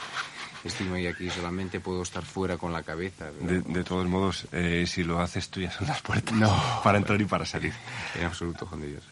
Estoy 0.64 0.88
muy 0.88 1.08
aquí, 1.08 1.30
solamente 1.30 1.80
puedo 1.80 2.04
estar 2.04 2.24
fuera 2.24 2.58
con 2.58 2.72
la 2.72 2.84
cabeza. 2.84 3.32
De, 3.32 3.62
de 3.62 3.84
todos 3.84 4.08
modos, 4.08 4.46
eh, 4.52 4.86
si 4.88 5.04
lo 5.04 5.20
haces 5.20 5.50
tú 5.50 5.60
ya 5.62 5.72
son 5.72 5.88
las 5.88 6.02
puertas 6.02 6.36
No. 6.36 6.56
para 6.84 6.98
entrar 7.00 7.20
y 7.20 7.26
para 7.26 7.46
salir. 7.46 7.74
En 8.16 8.26
absoluto, 8.26 8.66
Juan 8.68 8.82
de 8.82 8.88
Dios. 8.88 9.04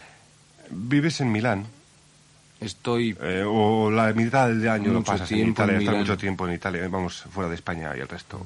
Vives 0.69 1.19
en 1.21 1.31
Milán, 1.31 1.65
Estoy 2.59 3.17
eh, 3.21 3.43
o 3.47 3.89
la 3.89 4.11
mitad 4.13 4.47
del 4.49 4.67
año 4.67 4.91
lo 4.91 5.03
pasas 5.03 5.31
en 5.31 5.49
Italia, 5.49 5.77
Milán. 5.77 5.99
mucho 5.99 6.17
tiempo 6.17 6.47
en 6.47 6.55
Italia, 6.55 6.83
eh, 6.83 6.87
vamos 6.89 7.23
fuera 7.31 7.49
de 7.49 7.55
España 7.55 7.91
y 7.95 8.01
el 8.01 8.07
resto, 8.07 8.45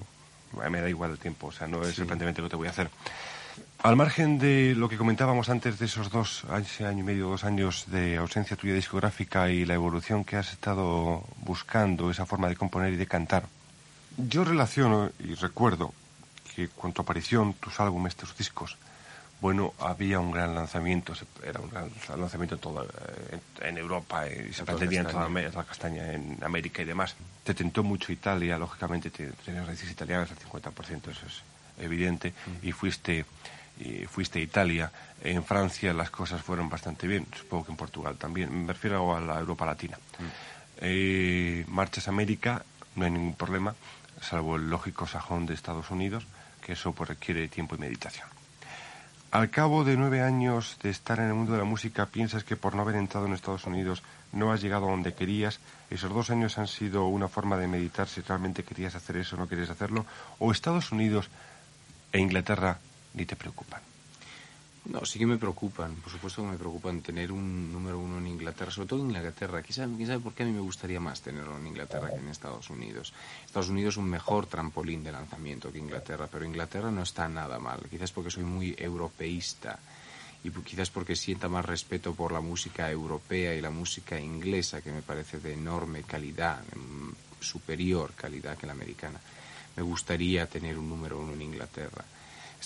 eh, 0.64 0.70
me 0.70 0.82
da 0.82 0.90
igual 0.90 1.12
el 1.12 1.18
tiempo, 1.18 1.48
o 1.48 1.52
sea, 1.52 1.68
no 1.68 1.82
es 1.84 1.96
Sí. 1.96 2.04
lo 2.04 2.08
que 2.18 2.50
te 2.50 2.56
voy 2.56 2.68
a 2.68 2.70
hacer. 2.70 2.90
Al 3.82 3.96
margen 3.96 4.40
de 4.40 4.76
lo 4.78 4.88
que 4.88 4.98
comentábamos 4.98 5.50
antes 5.50 5.78
de 5.80 5.86
esos 5.88 6.10
dos, 6.10 6.44
ese 6.62 6.86
año 6.86 7.00
y 7.00 7.04
medio, 7.04 7.28
dos 7.28 7.44
años 7.44 7.86
de 7.88 8.18
ausencia 8.18 8.56
tuya 8.56 8.74
discográfica 8.76 9.50
y 9.50 9.66
la 9.66 9.74
evolución 9.74 10.24
que 10.24 10.38
has 10.38 10.54
estado 10.54 11.24
buscando, 11.44 12.10
esa 12.10 12.26
forma 12.26 12.48
de 12.48 12.56
componer 12.56 12.94
y 12.94 12.98
de 12.98 13.08
cantar, 13.08 13.44
yo 14.18 14.44
relaciono 14.46 15.10
y 15.20 15.34
recuerdo 15.34 15.92
que 16.56 16.70
con 16.70 16.94
tu 16.94 17.02
aparición, 17.02 17.54
tus 17.56 17.80
álbumes, 17.80 18.16
tus 18.16 18.38
discos, 18.38 18.78
bueno, 19.44 19.74
había 19.80 20.22
un 20.22 20.32
gran 20.32 20.56
lanzamiento, 20.56 21.12
era 21.46 21.60
un 21.60 21.70
gran 21.70 21.92
lanzamiento 22.18 22.56
en 22.56 22.62
toda 22.62 22.86
eh, 22.86 23.40
en, 23.60 23.78
Europa 23.78 24.26
eh, 24.26 24.48
y 24.50 24.54
se 24.54 24.64
pretendía 24.64 25.02
en 25.02 25.08
toda, 25.08 25.52
toda 25.52 25.66
Castaña, 25.66 26.14
en 26.14 26.38
América 26.42 26.82
y 26.82 26.86
demás. 26.86 27.14
Te 27.44 27.54
tentó 27.54 27.84
mucho 27.84 28.14
Italia, 28.14 28.58
lógicamente 28.58 29.10
te- 29.10 29.34
tienes 29.44 29.68
raíces 29.68 29.92
italianas 29.92 30.32
al 30.32 30.38
50%, 30.38 31.10
eso 31.12 31.26
es 31.28 31.42
evidente, 31.78 32.32
y 32.62 32.72
fuiste 32.72 33.26
y 33.82 34.06
fuiste 34.06 34.40
a 34.40 34.42
Italia. 34.44 34.92
En 35.22 35.44
Francia 35.44 35.94
las 35.94 36.10
cosas 36.10 36.42
fueron 36.42 36.70
bastante 36.70 37.06
bien, 37.06 37.26
supongo 37.38 37.66
que 37.66 37.72
en 37.72 37.78
Portugal 37.78 38.16
también. 38.18 38.66
Me 38.66 38.72
refiero 38.72 39.14
a 39.14 39.20
la 39.20 39.38
Europa 39.40 39.66
Latina. 39.66 39.98
Eh, 40.80 41.66
marchas 41.68 42.08
a 42.08 42.12
América, 42.12 42.64
no 42.96 43.04
hay 43.06 43.12
ningún 43.12 43.36
problema, 43.36 43.76
salvo 44.22 44.56
el 44.56 44.70
lógico 44.70 45.06
sajón 45.06 45.46
de 45.48 45.54
Estados 45.54 45.92
Unidos, 45.92 46.26
que 46.66 46.74
eso 46.74 46.94
pues, 46.94 47.10
requiere 47.10 47.48
tiempo 47.50 47.76
y 47.76 47.80
meditación. 47.80 48.28
Al 49.34 49.50
cabo 49.50 49.84
de 49.84 49.98
nueve 49.98 50.22
años 50.22 50.78
de 50.84 50.92
estar 50.92 51.18
en 51.18 51.26
el 51.26 51.34
mundo 51.34 51.54
de 51.54 51.58
la 51.58 51.64
música, 51.64 52.06
piensas 52.06 52.44
que 52.44 52.56
por 52.56 52.76
no 52.76 52.84
haber 52.84 52.98
entrado 52.98 53.26
en 53.26 53.34
Estados 53.34 53.66
Unidos 53.66 54.04
no 54.32 54.52
has 54.52 54.62
llegado 54.62 54.86
a 54.86 54.92
donde 54.92 55.16
querías. 55.16 55.60
Esos 55.90 56.14
dos 56.14 56.30
años 56.30 56.60
han 56.60 56.68
sido 56.68 57.08
una 57.08 57.28
forma 57.28 57.58
de 57.58 57.68
meditar 57.68 58.08
si 58.08 58.22
realmente 58.22 58.64
querías 58.64 58.94
hacer 58.94 59.18
eso 59.18 59.36
o 59.36 59.40
no 59.40 59.50
querías 59.50 59.72
hacerlo. 59.72 60.06
O 60.38 60.52
Estados 60.52 60.92
Unidos 60.92 61.32
e 62.12 62.20
Inglaterra 62.20 62.78
ni 63.16 63.26
te 63.26 63.36
preocupan. 63.36 63.82
No, 64.86 65.06
sí 65.06 65.18
que 65.18 65.26
me 65.26 65.38
preocupan, 65.38 65.96
por 65.96 66.12
supuesto 66.12 66.42
que 66.42 66.50
me 66.50 66.58
preocupan 66.58 67.02
tener 67.02 67.32
un 67.32 67.72
número 67.72 67.98
uno 67.98 68.18
en 68.18 68.28
Inglaterra, 68.28 68.70
sobre 68.70 68.90
todo 68.90 69.00
en 69.00 69.08
Inglaterra. 69.08 69.62
¿Quién 69.62 69.74
sabe, 69.74 69.96
quién 69.96 70.22
por 70.22 70.34
qué 70.34 70.44
a 70.44 70.46
mí 70.46 70.52
me 70.52 70.60
gustaría 70.60 71.00
más 71.00 71.22
tenerlo 71.22 71.58
en 71.58 71.68
Inglaterra 71.68 72.10
que 72.10 72.20
en 72.20 72.28
Estados 72.28 72.70
Unidos? 72.70 73.14
Estados 73.46 73.70
Unidos 73.70 73.94
es 73.94 73.98
un 73.98 74.10
mejor 74.10 74.46
trampolín 74.46 75.02
de 75.02 75.14
lanzamiento 75.14 75.72
que 75.72 75.80
Inglaterra, 75.80 76.28
pero 76.30 76.44
Inglaterra 76.44 76.92
no 76.92 77.04
está 77.04 77.30
nada 77.30 77.60
mal, 77.60 77.80
quizás 77.90 78.12
porque 78.12 78.30
soy 78.30 78.44
muy 78.44 78.76
europeísta 78.78 79.80
y 80.44 80.50
quizás 80.52 80.90
porque 80.90 81.16
sienta 81.16 81.48
más 81.48 81.66
respeto 81.66 82.14
por 82.14 82.34
la 82.34 82.42
música 82.42 82.92
europea 82.92 83.56
y 83.56 83.62
la 83.62 83.70
música 83.70 84.20
inglesa, 84.20 84.82
que 84.82 84.92
me 84.92 85.02
parece 85.02 85.40
de 85.40 85.54
enorme 85.54 86.04
calidad, 86.04 86.62
superior 87.40 88.12
calidad 88.14 88.58
que 88.58 88.68
la 88.68 88.74
americana. 88.74 89.20
Me 89.78 89.84
gustaría 89.84 90.46
tener 90.48 90.78
un 90.78 90.90
número 90.90 91.20
uno 91.20 91.34
en 91.34 91.42
Inglaterra. 91.42 92.04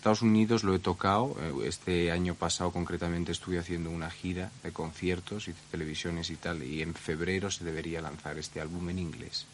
Estados 0.08 0.22
Unidos 0.22 0.64
lo 0.64 0.74
he 0.74 0.80
tocado. 0.80 1.36
eh, 1.42 1.68
Este 1.68 2.14
año 2.14 2.34
pasado 2.34 2.72
concretamente 2.72 3.34
estuve 3.34 3.60
haciendo 3.60 3.92
una 3.92 4.10
gira 4.10 4.52
de 4.64 4.72
conciertos 4.72 5.50
y 5.50 5.52
de 5.52 5.58
televisiones 5.70 6.30
y 6.30 6.38
tal. 6.38 6.64
Y 6.64 6.82
en 6.82 6.94
febrero 6.94 7.52
se 7.52 7.66
debería 7.66 8.00
lanzar 8.00 8.38
este 8.38 8.62
álbum 8.62 8.90
en 8.90 9.00
inglés 9.00 9.48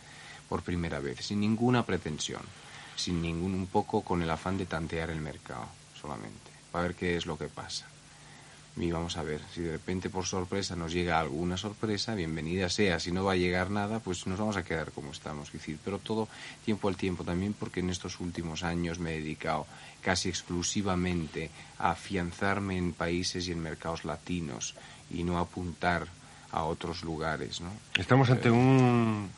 por 0.48 0.62
primera 0.62 1.00
vez, 1.00 1.26
sin 1.26 1.39
ninguna 1.39 1.84
pretensión, 1.88 2.44
sin 2.96 3.20
ningún 3.20 3.56
un 3.56 3.66
poco 3.66 4.02
con 4.02 4.22
el 4.22 4.30
afán 4.30 4.60
de 4.60 4.68
tantear 4.68 5.10
el 5.10 5.22
mercado 5.22 5.66
solamente, 6.00 6.52
para 6.72 6.84
ver 6.84 6.96
qué 6.96 7.18
es 7.18 7.26
lo 7.26 7.36
que 7.36 7.48
pasa. 7.48 7.88
Y 8.75 8.91
vamos 8.91 9.17
a 9.17 9.23
ver, 9.23 9.39
si 9.53 9.62
de 9.62 9.73
repente 9.73 10.09
por 10.09 10.25
sorpresa 10.25 10.75
nos 10.75 10.91
llega 10.91 11.19
alguna 11.19 11.57
sorpresa, 11.57 12.15
bienvenida 12.15 12.69
sea. 12.69 12.99
Si 12.99 13.12
no 13.12 13.23
va 13.23 13.33
a 13.33 13.36
llegar 13.36 13.69
nada, 13.69 13.99
pues 13.99 14.25
nos 14.25 14.39
vamos 14.39 14.57
a 14.57 14.63
quedar 14.63 14.91
como 14.91 15.12
estamos. 15.12 15.47
Es 15.49 15.53
decir, 15.53 15.77
pero 15.86 15.99
todo 15.99 16.27
tiempo 16.65 16.88
al 16.88 16.97
tiempo 16.97 17.23
también 17.23 17.53
porque 17.53 17.81
en 17.81 17.91
estos 17.91 18.19
últimos 18.19 18.63
años 18.63 18.97
me 18.97 19.13
he 19.13 19.19
dedicado 19.19 19.67
casi 20.01 20.29
exclusivamente 20.29 21.51
a 21.77 21.91
afianzarme 21.91 22.77
en 22.77 22.93
países 22.93 23.47
y 23.47 23.51
en 23.51 23.62
mercados 23.62 24.05
latinos 24.05 24.73
y 25.12 25.23
no 25.23 25.38
apuntar 25.38 26.07
a 26.51 26.63
otros 26.63 27.03
lugares, 27.03 27.62
¿no? 27.62 27.71
Estamos 27.95 28.29
ante 28.31 28.49
un, 28.49 29.29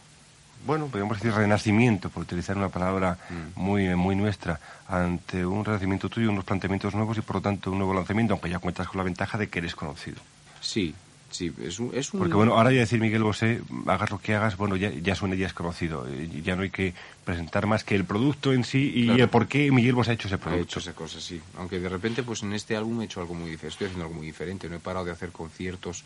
bueno, 0.66 0.88
podríamos 0.88 1.18
decir 1.20 1.34
renacimiento, 1.34 2.10
por 2.10 2.24
utilizar 2.24 2.58
una 2.58 2.70
palabra 2.70 3.18
Mm. 3.30 3.60
muy, 3.60 3.86
eh, 3.88 3.96
muy 3.96 4.16
nuestra, 4.16 4.60
ante 4.88 5.46
un 5.46 5.64
renacimiento 5.66 6.10
tuyo, 6.10 6.30
unos 6.32 6.44
planteamientos 6.46 6.94
nuevos 6.96 7.18
y 7.18 7.22
por 7.22 7.38
lo 7.38 7.42
tanto 7.42 7.72
un 7.72 7.78
nuevo 7.78 7.94
lanzamiento, 7.94 8.34
aunque 8.34 8.50
ya 8.50 8.60
cuentas 8.60 8.88
con 8.88 8.98
la 8.98 9.04
ventaja 9.04 9.38
de 9.38 9.48
que 9.50 9.60
eres 9.60 9.76
conocido. 9.76 10.18
Sí, 10.62 10.96
sí, 11.30 11.54
es 11.62 11.80
un... 11.80 11.92
Es 11.94 12.12
un 12.14 12.20
Porque 12.20 12.34
bueno, 12.34 12.56
ahora 12.58 12.72
ya 12.72 12.80
decir 12.80 13.00
Miguel 13.00 13.22
Bosé, 13.24 13.62
hagas 13.86 14.10
lo 14.10 14.18
que 14.20 14.34
hagas, 14.34 14.58
bueno, 14.58 14.76
ya, 14.76 14.90
ya 14.90 15.14
suena, 15.16 15.36
ya 15.36 15.46
es 15.48 15.54
conocido. 15.54 16.08
Eh, 16.08 16.42
Ya 16.44 16.56
no 16.56 16.64
hay 16.64 16.72
que 16.72 16.94
presentar 17.24 17.68
más 17.68 17.84
que 17.84 17.94
el 17.96 18.06
producto 18.06 18.52
en 18.54 18.64
sí 18.64 18.92
y 18.96 19.06
Claro. 19.06 19.24
el 19.24 19.30
por 19.30 19.48
qué 19.48 19.72
Miguel 19.72 19.94
Bosé 19.94 20.12
ha 20.12 20.14
hecho 20.16 20.28
ese 20.28 20.38
producto. 20.40 20.64
hecho 20.64 20.80
esa 20.80 20.94
cosa, 20.94 21.20
sí. 21.22 21.40
Aunque 21.58 21.80
de 21.80 21.90
repente, 21.90 22.24
pues 22.24 22.42
en 22.42 22.54
este 22.54 22.76
álbum 22.76 23.02
he 23.02 23.06
hecho 23.06 23.20
algo 23.22 23.36
muy 23.36 23.50
diferente. 23.52 23.68
Estoy 23.74 23.86
haciendo 23.88 24.06
algo 24.06 24.16
muy 24.18 24.26
diferente. 24.26 24.68
No 24.70 24.78
he 24.78 24.80
parado 24.80 25.06
de 25.06 25.12
hacer 25.12 25.32
conciertos. 25.32 26.04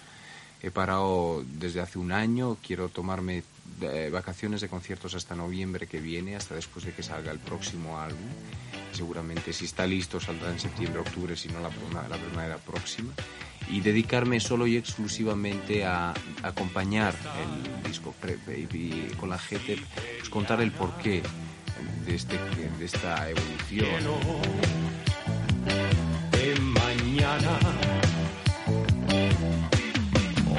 He 0.61 0.71
parado 0.71 1.41
desde 1.59 1.79
hace 1.79 1.99
un 1.99 2.11
año. 2.11 2.57
Quiero 2.65 2.89
tomarme 2.89 3.43
vacaciones 4.11 4.61
de 4.61 4.67
conciertos 4.67 5.15
hasta 5.15 5.35
noviembre 5.35 5.87
que 5.87 5.99
viene, 5.99 6.35
hasta 6.35 6.55
después 6.55 6.85
de 6.85 6.93
que 6.93 7.03
salga 7.03 7.31
el 7.31 7.39
próximo 7.39 7.99
álbum. 7.99 8.27
Seguramente, 8.91 9.53
si 9.53 9.65
está 9.65 9.85
listo, 9.85 10.19
saldrá 10.19 10.49
en 10.51 10.59
septiembre, 10.59 10.99
octubre, 11.01 11.35
si 11.35 11.47
no 11.49 11.59
la, 11.59 11.69
la 12.07 12.17
primavera 12.17 12.57
próxima. 12.57 13.13
Y 13.69 13.81
dedicarme 13.81 14.39
solo 14.39 14.65
y 14.65 14.77
exclusivamente 14.77 15.85
a 15.85 16.13
acompañar 16.41 17.13
el 17.43 17.83
disco 17.89 18.15
pre- 18.19 18.39
y, 18.57 18.75
y 18.75 19.11
con 19.19 19.29
la 19.29 19.37
gente, 19.37 19.77
pues 20.17 20.29
contar 20.29 20.59
el 20.61 20.71
porqué 20.71 21.21
de, 22.05 22.15
este, 22.15 22.37
de 22.79 22.85
esta 22.85 23.29
evolución. 23.29 24.03
de 26.31 26.59
mañana. 26.59 27.59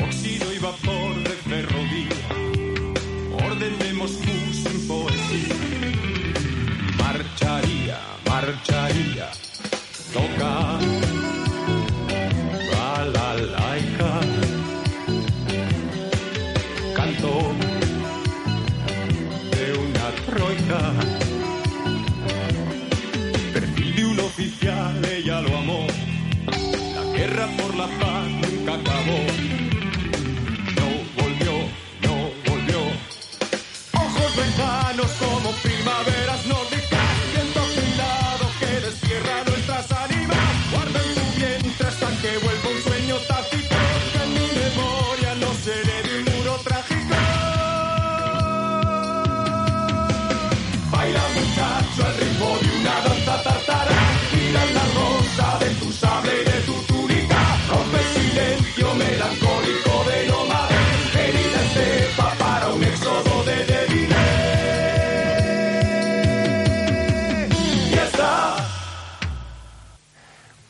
Óxido 0.04 0.52
y 0.52 0.58
vapor 0.58 1.09
de 4.00 4.39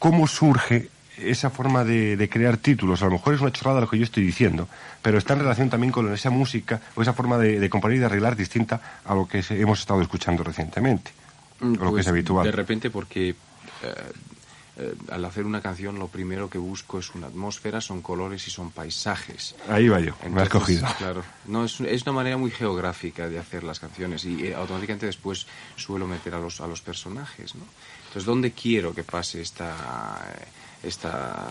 ¿Cómo 0.01 0.27
surge 0.27 0.89
esa 1.19 1.51
forma 1.51 1.85
de, 1.85 2.17
de 2.17 2.29
crear 2.29 2.57
títulos? 2.57 3.03
A 3.03 3.05
lo 3.05 3.13
mejor 3.13 3.35
es 3.35 3.41
una 3.43 3.53
chorrada 3.53 3.81
lo 3.83 3.89
que 3.89 3.99
yo 3.99 4.05
estoy 4.05 4.25
diciendo, 4.25 4.67
pero 5.03 5.19
está 5.19 5.35
en 5.35 5.41
relación 5.41 5.69
también 5.71 5.93
con 5.93 6.11
esa 6.13 6.31
música 6.31 6.81
o 6.97 7.03
esa 7.03 7.13
forma 7.13 7.37
de, 7.39 7.61
de 7.61 7.69
componer 7.71 7.99
y 7.99 8.01
de 8.01 8.07
arreglar 8.07 8.35
distinta 8.35 8.81
a 9.05 9.15
lo 9.15 9.29
que 9.29 9.45
hemos 9.51 9.79
estado 9.81 10.01
escuchando 10.01 10.43
recientemente, 10.43 11.13
o 11.61 11.67
lo 11.67 11.73
que 11.77 11.87
Pues, 11.91 12.07
es 12.07 12.09
habitual. 12.09 12.47
De 12.47 12.53
repente 12.53 12.89
porque 12.89 13.29
eh, 13.29 13.35
eh, 14.79 14.95
al 15.11 15.23
hacer 15.27 15.45
una 15.45 15.61
canción 15.61 15.99
lo 15.99 16.09
primero 16.09 16.49
que 16.49 16.57
busco 16.57 16.99
es 16.99 17.15
una 17.15 17.27
atmósfera, 17.27 17.83
son 17.83 18.01
colores 18.01 18.47
y 18.49 18.51
son 18.51 18.71
paisajes. 18.71 19.55
Ahí 19.69 19.89
va 19.89 20.01
yo, 20.01 20.15
me 20.31 20.41
has 20.41 20.47
Entonces, 20.47 20.81
cogido. 20.81 20.87
Claro, 20.97 21.23
no, 21.47 21.67
es, 21.67 21.79
es 21.81 22.03
una 22.05 22.13
manera 22.13 22.39
muy 22.39 22.51
geográfica 22.51 23.29
de 23.29 23.39
hacer 23.39 23.65
las 23.65 23.79
canciones 23.81 24.25
y 24.25 24.47
eh, 24.47 24.55
automáticamente 24.55 25.05
después 25.05 25.47
suelo 25.77 26.07
meter 26.07 26.35
a 26.35 26.39
los, 26.39 26.63
a 26.63 26.67
los 26.67 26.81
personajes, 26.81 27.55
¿no? 27.55 27.65
Entonces, 28.11 28.27
¿dónde 28.27 28.51
quiero 28.51 28.93
que 28.93 29.05
pase 29.05 29.41
esta, 29.41 30.19
esta, 30.83 31.47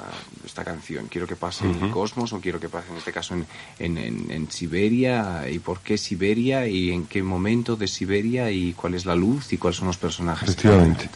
esta 0.46 0.64
canción? 0.66 1.08
¿Quiero 1.08 1.26
que 1.26 1.38
pase 1.38 1.66
en 1.66 1.84
el 1.86 1.90
cosmos 1.92 2.34
o 2.34 2.42
quiero 2.42 2.60
que 2.60 2.68
pase 2.68 2.92
en 2.92 2.98
este 2.98 3.14
caso 3.14 3.34
en, 3.34 3.46
en, 3.80 3.98
en- 3.98 4.32
en 4.32 4.52
Siberia? 4.52 5.46
¿Y 5.50 5.60
por 5.60 5.80
qué 5.80 5.98
Siberia? 5.98 6.68
¿Y 6.68 6.92
en 6.92 7.06
qué 7.06 7.24
momento 7.24 7.76
de 7.78 7.88
Siberia? 7.88 8.52
¿Y 8.52 8.74
cuál 8.74 8.94
es 8.96 9.06
la 9.06 9.16
luz? 9.16 9.54
¿Y 9.54 9.58
cuáles 9.58 9.78
son 9.78 9.88
los 9.88 9.98
personajes? 9.98 10.50
Efectivamente. 10.50 11.10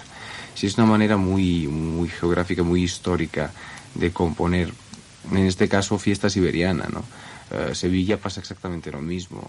Sí, 0.56 0.68
es 0.68 0.78
una 0.78 0.86
manera 0.88 1.18
muy, 1.18 1.68
muy 1.68 2.08
geográfica, 2.08 2.64
muy 2.64 2.84
histórica 2.84 3.52
de 3.96 4.12
componer. 4.12 4.72
En 5.32 5.46
este 5.46 5.68
caso, 5.68 5.98
fiesta 6.00 6.30
siberiana, 6.30 6.88
¿no? 6.92 7.04
Eh, 7.54 7.76
Sevilla 7.76 8.18
pasa 8.18 8.40
exactamente 8.40 8.92
lo 8.92 9.00
mismo. 9.00 9.48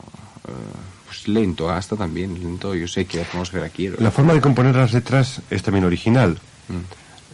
Pues 1.06 1.26
lento, 1.26 1.70
hasta 1.70 1.96
también 1.96 2.34
lento. 2.34 2.74
Yo 2.74 2.86
sé 2.86 3.06
qué 3.06 3.22
atmósfera 3.22 3.68
quiero. 3.70 3.96
La 3.98 4.10
forma 4.10 4.34
de 4.34 4.40
componer 4.40 4.76
las 4.76 4.92
letras 4.92 5.40
es 5.50 5.62
también 5.62 5.84
original. 5.84 6.38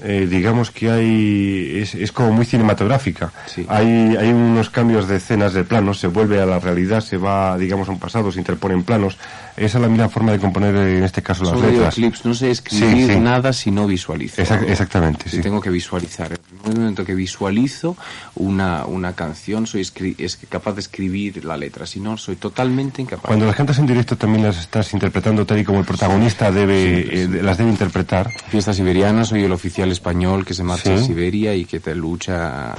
Eh, 0.03 0.27
digamos 0.31 0.71
que 0.71 0.91
hay 0.91 1.79
es, 1.83 1.95
es 1.95 2.11
como 2.13 2.33
muy 2.33 2.45
cinematográfica. 2.47 3.33
Sí. 3.47 3.67
Hay, 3.69 4.17
hay 4.17 4.31
unos 4.33 4.71
cambios 4.71 5.07
de 5.09 5.17
escenas 5.17 5.53
de 5.53 5.65
planos, 5.65 5.99
se 6.01 6.07
vuelve 6.07 6.41
a 6.41 6.47
la 6.47 6.59
realidad, 6.59 7.01
se 7.03 7.17
va, 7.19 7.59
digamos, 7.59 7.89
a 7.89 7.93
un 7.93 7.99
pasado, 7.99 8.33
se 8.33 8.39
interponen 8.39 8.83
planos. 8.83 9.19
Esa 9.57 9.77
es 9.77 9.83
la 9.83 9.89
misma 9.89 10.09
forma 10.09 10.33
de 10.33 10.39
componer, 10.39 10.75
eh, 10.77 10.99
en 10.99 11.05
este 11.05 11.23
caso, 11.23 11.45
las 11.45 11.55
letras. 11.55 11.73
videoclips, 11.97 12.25
no 12.25 12.35
sé 12.35 12.51
escribir 12.51 13.09
Sí, 13.09 13.13
sí. 13.15 13.21
nada 13.21 13.53
si 13.53 13.71
no 13.71 13.87
visualizo. 13.87 14.41
Exac- 14.41 14.67
exactamente, 14.67 15.29
Si 15.29 15.37
sí. 15.37 15.43
Tengo 15.43 15.61
que 15.61 15.69
visualizar. 15.69 16.33
En 16.65 16.73
el 16.73 16.79
momento 16.79 17.05
que 17.05 17.15
visualizo 17.15 17.95
una, 18.37 18.87
una 18.87 19.13
canción, 19.15 19.67
soy 19.67 19.87
es 20.19 20.39
capaz 20.49 20.73
de 20.75 20.81
escribir 20.81 21.45
la 21.45 21.57
letra. 21.59 21.85
Si 21.87 22.01
no, 22.01 22.17
soy 22.17 22.37
totalmente 22.37 23.03
incapaz. 23.03 23.27
Cuando 23.27 23.45
las 23.47 23.57
cantas 23.57 23.79
en 23.79 23.87
directo 23.87 24.17
también 24.17 24.45
las 24.45 24.59
estás 24.59 24.93
interpretando 24.95 25.45
tal 25.45 25.59
y 25.59 25.65
como 25.65 25.81
el 25.81 25.85
protagonista 25.85 26.51
debe, 26.51 27.25
eh, 27.25 27.29
las 27.43 27.59
debe 27.59 27.71
interpretar. 27.71 28.31
Fiesta 28.49 28.73
siberiana, 28.73 29.25
soy 29.25 29.45
el 29.45 29.53
oficial 29.53 29.90
español 29.93 30.45
que 30.45 30.55
se 30.55 30.63
marcha 30.65 30.97
Sí. 30.97 31.03
a 31.03 31.07
Siberia 31.07 31.55
y 31.55 31.65
que 31.65 31.81
te 31.81 31.95
lucha 31.95 32.75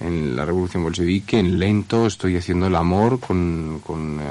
en 0.00 0.36
la 0.36 0.44
revolución 0.44 0.84
bolchevique. 0.84 1.38
En 1.40 1.58
lento 1.58 2.06
estoy 2.06 2.36
haciendo 2.36 2.66
el 2.68 2.76
amor 2.76 3.18
con, 3.18 3.80
con 3.84 4.20
eh, 4.20 4.24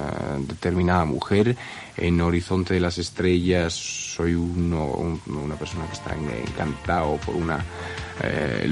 determinada 0.47 1.03
mujer. 1.05 1.55
En 1.97 2.21
Horizonte 2.21 2.75
de 2.75 2.79
las 2.79 2.97
Estrellas 2.99 3.73
soy 3.73 4.33
uno, 4.35 4.85
un- 4.85 5.19
una 5.35 5.55
persona 5.55 5.85
que 5.87 5.93
está 5.93 6.13
en- 6.15 6.29
encantado 6.47 7.17
por 7.17 7.35
una, 7.35 7.65
eh, 8.23 8.71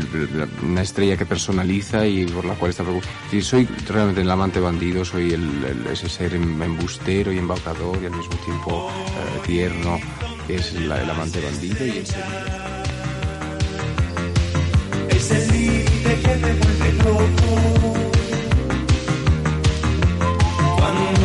una 0.64 0.84
estrella 0.84 1.18
que 1.18 1.26
personaliza 1.26 2.06
y 2.08 2.26
por 2.28 2.46
la 2.46 2.54
cual 2.54 2.70
está 2.72 2.84
preocupada. 2.84 3.12
Es 3.26 3.32
decir, 3.32 3.44
soy 3.44 3.68
realmente 3.90 4.22
el 4.22 4.32
amante 4.32 4.60
bandido, 4.60 5.04
soy 5.04 5.34
el, 5.34 5.66
el- 5.66 5.88
ese 5.92 6.08
ser 6.08 6.34
em- 6.36 6.62
embustero 6.62 7.34
y 7.34 7.40
embaucador 7.40 7.98
y 8.02 8.06
al 8.06 8.12
mismo 8.16 8.36
tiempo 8.46 8.90
eh, 8.90 9.42
tierno, 9.46 10.00
que 10.48 10.56
es 10.56 10.74
la- 10.74 11.02
el 11.02 11.10
amante 11.10 11.42
bandido 11.42 11.86
y 11.86 11.98
el 11.98 12.06
ser 12.06 12.24
que 16.26 16.36
me 16.38 16.54
vuelve 16.54 16.92
loco. 17.04 17.50
Cuántas 20.78 21.25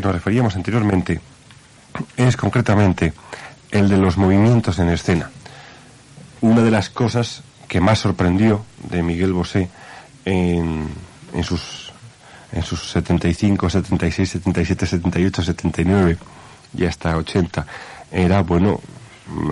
que 0.00 0.06
nos 0.06 0.14
referíamos 0.14 0.54
anteriormente 0.54 1.20
es 2.16 2.36
concretamente 2.36 3.12
el 3.70 3.88
de 3.88 3.96
los 3.96 4.16
movimientos 4.16 4.78
en 4.78 4.90
escena. 4.90 5.30
Una 6.40 6.62
de 6.62 6.70
las 6.70 6.88
cosas 6.88 7.42
que 7.66 7.80
más 7.80 7.98
sorprendió 7.98 8.64
de 8.90 9.02
Miguel 9.02 9.32
Bosé 9.32 9.68
en, 10.24 10.88
en 11.34 11.44
sus 11.44 11.92
en 12.50 12.62
sus 12.62 12.90
75, 12.92 13.68
76, 13.68 14.30
77, 14.30 14.86
78, 14.86 15.42
79 15.42 16.16
y 16.78 16.86
hasta 16.86 17.16
80 17.16 17.66
era 18.10 18.40
bueno 18.42 18.80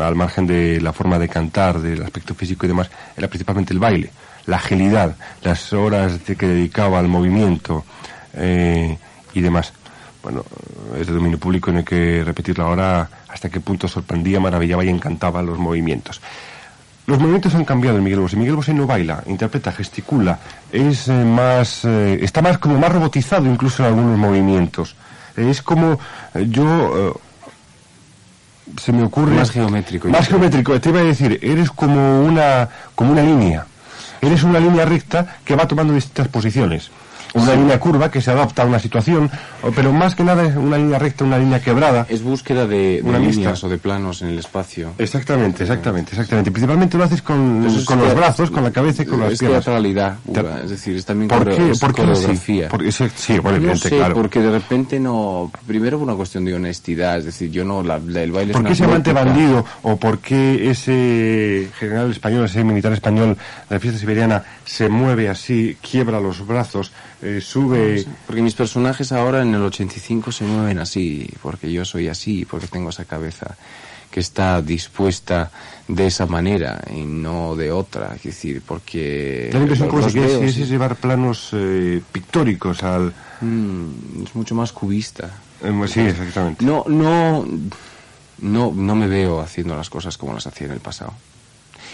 al 0.03 0.15
margen 0.15 0.47
de 0.47 0.81
la 0.81 0.95
forma 0.95 1.19
de 1.19 1.29
cantar, 1.29 1.81
del 1.81 2.03
aspecto 2.03 2.35
físico 2.35 2.65
y 2.65 2.69
demás, 2.69 2.89
era 3.17 3.29
principalmente 3.29 3.75
el 3.75 3.79
baile, 3.79 4.11
la 4.47 4.57
agilidad, 4.57 5.17
las 5.43 5.75
horas 5.75 6.21
que 6.21 6.47
dedicaba 6.47 6.99
al 6.99 7.09
movimiento 7.09 7.85
eh, 8.33 8.97
y 9.35 9.41
demás. 9.43 9.75
Bueno, 10.27 10.45
es 10.99 11.07
de 11.07 11.13
dominio 11.13 11.39
público, 11.39 11.71
no 11.71 11.79
hay 11.79 11.85
que 11.85 12.25
repetirlo 12.25 12.65
ahora 12.65 13.09
hasta 13.29 13.49
qué 13.49 13.61
punto 13.61 13.87
sorprendía, 13.87 14.41
maravillaba 14.41 14.85
y 14.85 14.89
encantaba 14.89 15.41
los 15.41 15.57
movimientos. 15.57 16.21
Los 17.07 17.21
movimientos 17.21 17.55
han 17.55 17.65
cambiado 17.65 17.99
en 17.99 18.03
Miguel 18.03 18.19
Bosé. 18.19 18.37
Miguel 18.37 18.57
Bosé 18.57 18.75
no 18.75 18.89
baila, 18.89 19.23
interpreta, 19.27 19.71
gesticula, 19.71 20.41
es 20.73 21.07
eh, 21.07 21.13
más, 21.13 21.85
eh, 21.85 22.19
está 22.23 22.43
más 22.43 22.59
como 22.59 22.77
más 22.77 22.91
robotizado 22.91 23.47
incluso 23.47 23.85
en 23.85 23.91
algunos 23.91 24.19
movimientos. 24.19 24.97
Es 25.37 25.63
como 25.63 25.97
eh, 26.35 26.45
yo 26.49 27.21
se 28.83 28.91
me 28.91 29.05
ocurre 29.05 29.37
Más 29.37 29.53
geométrico, 29.53 30.09
Más 30.09 30.27
geométrico. 30.27 30.81
Te 30.81 30.89
iba 30.89 30.99
a 30.99 31.05
decir, 31.05 31.39
eres 31.41 31.71
como 31.71 32.25
una 32.25 32.69
como 32.97 33.13
una 33.13 33.23
línea. 33.23 33.65
Eres 34.21 34.43
una 34.43 34.59
línea 34.59 34.85
recta 34.85 35.37
que 35.45 35.55
va 35.55 35.69
tomando 35.69 35.93
distintas 35.93 36.27
posiciones. 36.27 36.91
Una 37.37 37.55
línea 37.55 37.79
curva 37.79 38.11
que 38.11 38.21
se 38.21 38.31
adapta 38.31 38.63
a 38.63 38.67
una 38.67 38.79
situación, 38.79 39.31
pero 39.75 39.93
más 39.93 40.15
que 40.15 40.25
nada 40.25 40.45
es 40.45 40.57
una 40.57 40.77
línea 40.79 40.99
recta, 40.99 41.25
una 41.25 41.39
línea 41.39 41.61
quebrada. 41.61 42.07
Es 42.09 42.23
búsqueda 42.23 42.67
de, 42.67 43.03
de 43.03 43.03
Una 43.05 43.19
líneas 43.19 43.63
o 43.65 43.69
de 43.69 43.79
planos 43.79 44.23
en 44.23 44.29
el 44.29 44.39
espacio. 44.39 44.93
Exactamente, 44.99 45.63
exactamente, 45.65 46.13
exactamente. 46.13 46.51
Principalmente 46.51 46.97
lo 46.99 47.05
haces 47.05 47.23
con, 47.23 47.65
es 47.67 47.85
con 47.85 47.99
los 48.01 48.15
brazos, 48.15 48.51
con 48.51 48.65
la 48.65 48.71
cabeza 48.71 49.03
y 49.03 49.07
con 49.07 49.21
las 49.21 49.33
es 49.33 49.39
piernas. 49.39 49.65
teatralidad, 49.65 50.17
Te- 50.33 50.41
pura, 50.43 50.61
es 50.65 50.71
decir, 50.71 50.97
es 50.97 51.05
también 51.05 51.29
¿Por 51.29 51.49
qué? 51.55 51.71
es 51.71 51.79
¿Por 51.79 51.95
qué 51.95 52.03
coreografía. 52.03 52.69
Porque, 52.69 52.93
sí, 52.93 53.05
sí, 53.15 53.39
bueno, 53.39 53.59
no 53.59 53.77
sé, 53.77 53.91
claro. 53.91 54.15
porque 54.15 54.41
de 54.41 54.51
repente 54.51 54.99
no... 54.99 55.51
Primero 55.67 55.99
por 55.99 56.07
una 56.09 56.17
cuestión 56.17 56.45
de 56.45 56.55
honestidad, 56.55 57.19
es 57.19 57.25
decir, 57.27 57.51
yo 57.51 57.65
no... 57.65 57.83
La, 57.83 57.99
la- 57.99 58.23
el 58.23 58.33
baile 58.33 58.53
¿Por 58.53 58.63
es 58.63 58.67
qué 58.69 58.73
ese 58.73 58.85
amante 58.85 59.13
bandido 59.13 59.65
o 59.83 59.97
por 59.97 60.19
qué 60.19 60.71
ese 60.71 61.69
general 61.79 62.11
español, 62.11 62.45
ese 62.47 62.65
militar 62.65 62.93
español 62.93 63.37
de 63.69 63.75
la 63.75 63.81
fiesta 63.81 63.99
siberiana 64.01 64.43
se 64.65 64.89
mueve 64.89 65.29
así, 65.29 65.77
quiebra 65.81 66.21
los 66.21 66.47
brazos, 66.47 66.93
eh, 67.27 67.41
sube... 67.41 68.05
Porque 68.27 68.43
mis 68.43 68.55
personajes 68.55 69.11
ahora 69.13 69.43
en 69.43 69.55
el 69.55 69.63
85 69.63 70.31
se 70.33 70.45
mueven 70.45 70.79
así, 70.79 71.29
porque 71.43 71.73
yo 71.73 71.85
soy 71.85 72.09
así, 72.09 72.45
porque 72.45 72.67
tengo 72.69 72.91
esa 72.91 73.05
cabeza 73.05 73.57
que 74.11 74.21
está 74.21 74.63
dispuesta 74.63 75.51
de 75.89 76.07
esa 76.07 76.27
manera 76.27 76.83
y 76.95 77.03
no 77.03 77.57
de 77.57 77.73
otra, 77.73 78.15
es 78.15 78.23
decir, 78.23 78.63
porque... 78.65 79.51
Da 79.53 79.59
la 79.59 79.65
impresión 79.65 79.89
como 79.89 80.09
si 80.09 80.19
veo, 80.19 80.49
sí. 80.49 80.65
llevar 80.65 80.97
planos 80.97 81.51
eh, 81.53 82.01
pictóricos 82.13 82.83
al... 82.83 83.13
Mm, 83.41 84.23
es 84.25 84.35
mucho 84.35 84.55
más 84.55 84.73
cubista. 84.73 85.31
eh, 85.63 85.89
sí, 85.89 86.01
exactamente. 86.01 86.65
No, 86.65 86.85
no, 86.87 87.47
no, 88.39 88.73
no 88.73 88.95
me 88.95 89.09
veo 89.09 89.41
haciendo 89.41 89.77
las 89.77 89.91
cosas 89.91 90.17
como 90.17 90.33
las 90.33 90.47
hacía 90.47 90.69
en 90.69 90.75
el 90.75 90.81
pasado. 90.81 91.13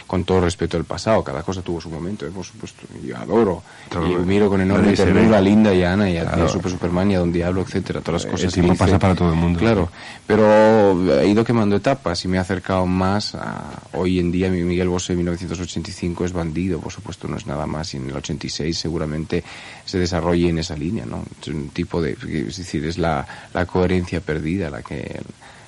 Con 0.06 0.24
todo 0.24 0.40
respeto 0.42 0.76
al 0.76 0.84
pasado, 0.84 1.24
cada 1.24 1.42
cosa 1.42 1.62
tuvo 1.62 1.80
su 1.80 1.88
momento, 1.88 2.26
eh, 2.26 2.30
por 2.30 2.44
supuesto. 2.44 2.82
Yo 3.02 3.16
adoro. 3.16 3.62
Y 3.94 4.14
miro 4.26 4.48
con 4.50 4.60
enorme 4.60 4.92
ternura 4.92 5.38
a 5.38 5.40
Linda 5.40 5.72
y 5.74 5.82
a 5.82 5.92
Ana 5.94 6.10
y 6.10 6.18
a, 6.18 6.22
Claro. 6.24 6.42
y 6.42 6.46
a 6.46 6.48
Super 6.48 6.70
Superman 6.70 7.10
y 7.10 7.14
a 7.14 7.18
Don 7.20 7.32
Diablo, 7.32 7.62
etcétera, 7.62 8.00
todas 8.00 8.22
las 8.22 8.24
El 8.26 8.30
cosas 8.32 8.52
tiempo 8.52 8.72
que 8.72 8.74
hice. 8.74 8.84
pasa 8.84 8.98
para 8.98 9.14
todo 9.14 9.30
el 9.30 9.36
mundo. 9.36 9.58
Claro, 9.58 9.88
pero 10.26 11.20
he 11.20 11.26
ido 11.28 11.44
quemando 11.44 11.76
etapas 11.76 12.24
y 12.24 12.28
me 12.28 12.36
he 12.36 12.40
acercado 12.40 12.86
más 12.86 13.34
a... 13.34 13.64
Hoy 13.94 14.18
en 14.18 14.30
día 14.32 14.50
mi 14.50 14.62
Miguel 14.62 14.88
Bosé 14.88 15.12
en 15.12 15.18
1985 15.18 16.24
es 16.24 16.32
bandido, 16.32 16.78
por 16.80 16.92
supuesto 16.92 17.28
no 17.28 17.36
es 17.36 17.46
nada 17.46 17.66
más, 17.66 17.94
y 17.94 17.96
en 17.98 18.08
el 18.10 18.16
86 18.16 18.76
seguramente 18.76 19.42
se 19.84 19.98
desarrolle 19.98 20.48
en 20.48 20.58
esa 20.58 20.76
línea, 20.76 21.06
¿no? 21.06 21.24
Es 21.40 21.48
un 21.48 21.68
tipo 21.70 22.02
de... 22.02 22.16
Es 22.48 22.56
decir, 22.56 22.84
es 22.86 22.98
la, 22.98 23.26
la 23.54 23.66
coherencia 23.66 24.20
perdida 24.20 24.68
la 24.70 24.82
que, 24.82 25.20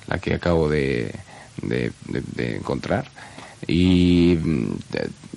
la 0.07 0.19
que 0.19 0.33
acabo 0.35 0.69
de, 0.69 1.11
de, 1.61 1.91
de- 2.07 2.23
de 2.35 2.55
encontrar. 2.57 3.05
Y 3.67 4.37
mm, 4.41 4.73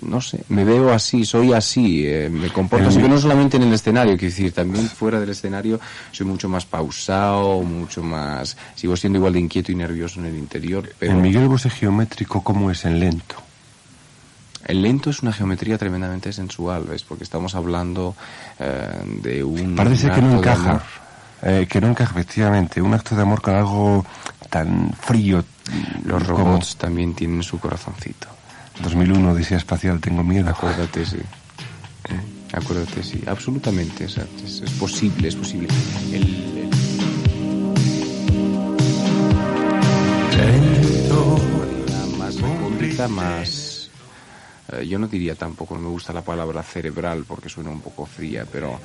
no 0.02 0.20
sé, 0.20 0.44
me 0.48 0.64
veo 0.64 0.92
así, 0.92 1.24
soy 1.24 1.52
así, 1.52 2.06
eh, 2.06 2.28
me 2.30 2.50
comporto 2.50 2.88
así, 2.88 2.98
pero 2.98 3.08
no 3.08 3.20
solamente 3.20 3.56
en 3.56 3.64
el 3.64 3.72
escenario, 3.72 4.16
quiero 4.16 4.34
decir, 4.34 4.52
también 4.52 4.86
fuera 4.86 5.18
del 5.18 5.30
escenario 5.30 5.80
soy 6.12 6.26
mucho 6.26 6.48
más 6.48 6.66
pausado, 6.66 7.62
mucho 7.62 8.02
más, 8.02 8.56
sigo 8.74 8.96
siendo 8.96 9.18
igual 9.18 9.32
de 9.32 9.40
inquieto 9.40 9.72
y 9.72 9.74
nervioso 9.74 10.20
en 10.20 10.26
el 10.26 10.36
interior, 10.36 10.90
pero 10.98 11.12
El 11.12 11.18
Miguel 11.18 11.48
Bosé 11.48 11.70
geométrico, 11.70 12.42
¿cómo 12.42 12.70
es 12.70 12.84
en 12.84 13.00
lento? 13.00 13.36
el 14.68 14.82
lento 14.82 15.08
es 15.08 15.22
una 15.22 15.32
geometría 15.32 15.78
tremendamente 15.78 16.32
sensual, 16.32 16.84
¿ves? 16.84 17.02
Porque 17.02 17.24
estamos 17.24 17.54
hablando 17.54 18.14
eh, 18.58 19.02
de 19.22 19.42
un 19.42 19.74
Parece 19.74 20.10
que 20.10 20.20
no 20.20 20.36
encaja. 20.36 20.82
Eh, 21.42 21.66
que 21.68 21.80
no 21.80 21.88
encaja, 21.88 22.12
efectivamente. 22.12 22.80
Un 22.82 22.94
acto 22.94 23.14
de 23.16 23.22
amor 23.22 23.40
con 23.42 23.54
algo 23.54 24.04
tan 24.50 24.92
frío. 25.00 25.44
Los 26.04 26.24
como 26.24 26.38
robots 26.38 26.76
también 26.76 27.14
tienen 27.14 27.42
su 27.42 27.58
corazoncito. 27.60 28.26
2001, 28.82 29.32
Odisea 29.32 29.58
Espacial, 29.58 30.00
tengo 30.00 30.22
miedo. 30.22 30.48
Acuérdate, 30.50 31.04
sí. 31.04 31.18
Acuérdate, 32.52 33.02
sí. 33.02 33.22
Absolutamente, 33.26 34.06
o 34.06 34.08
sea, 34.08 34.24
es, 34.44 34.60
es 34.62 34.70
posible, 34.72 35.28
es 35.28 35.36
posible. 35.36 35.68
El- 36.12 36.22
el- 36.22 36.68
una 41.10 42.16
más 42.18 42.40
recóndita, 42.40 43.08
más... 43.08 43.67
eh, 44.72 44.86
yo 44.86 44.98
no 44.98 45.06
diría 45.08 45.34
tampoco, 45.34 45.74
no 45.74 45.80
me 45.80 45.88
gusta 45.88 46.12
la 46.12 46.22
palabra 46.22 46.62
cerebral 46.62 47.24
porque 47.26 47.48
suena 47.48 47.70
un 47.70 47.80
poco 47.80 48.06
fría, 48.06 48.44
pero 48.50 48.78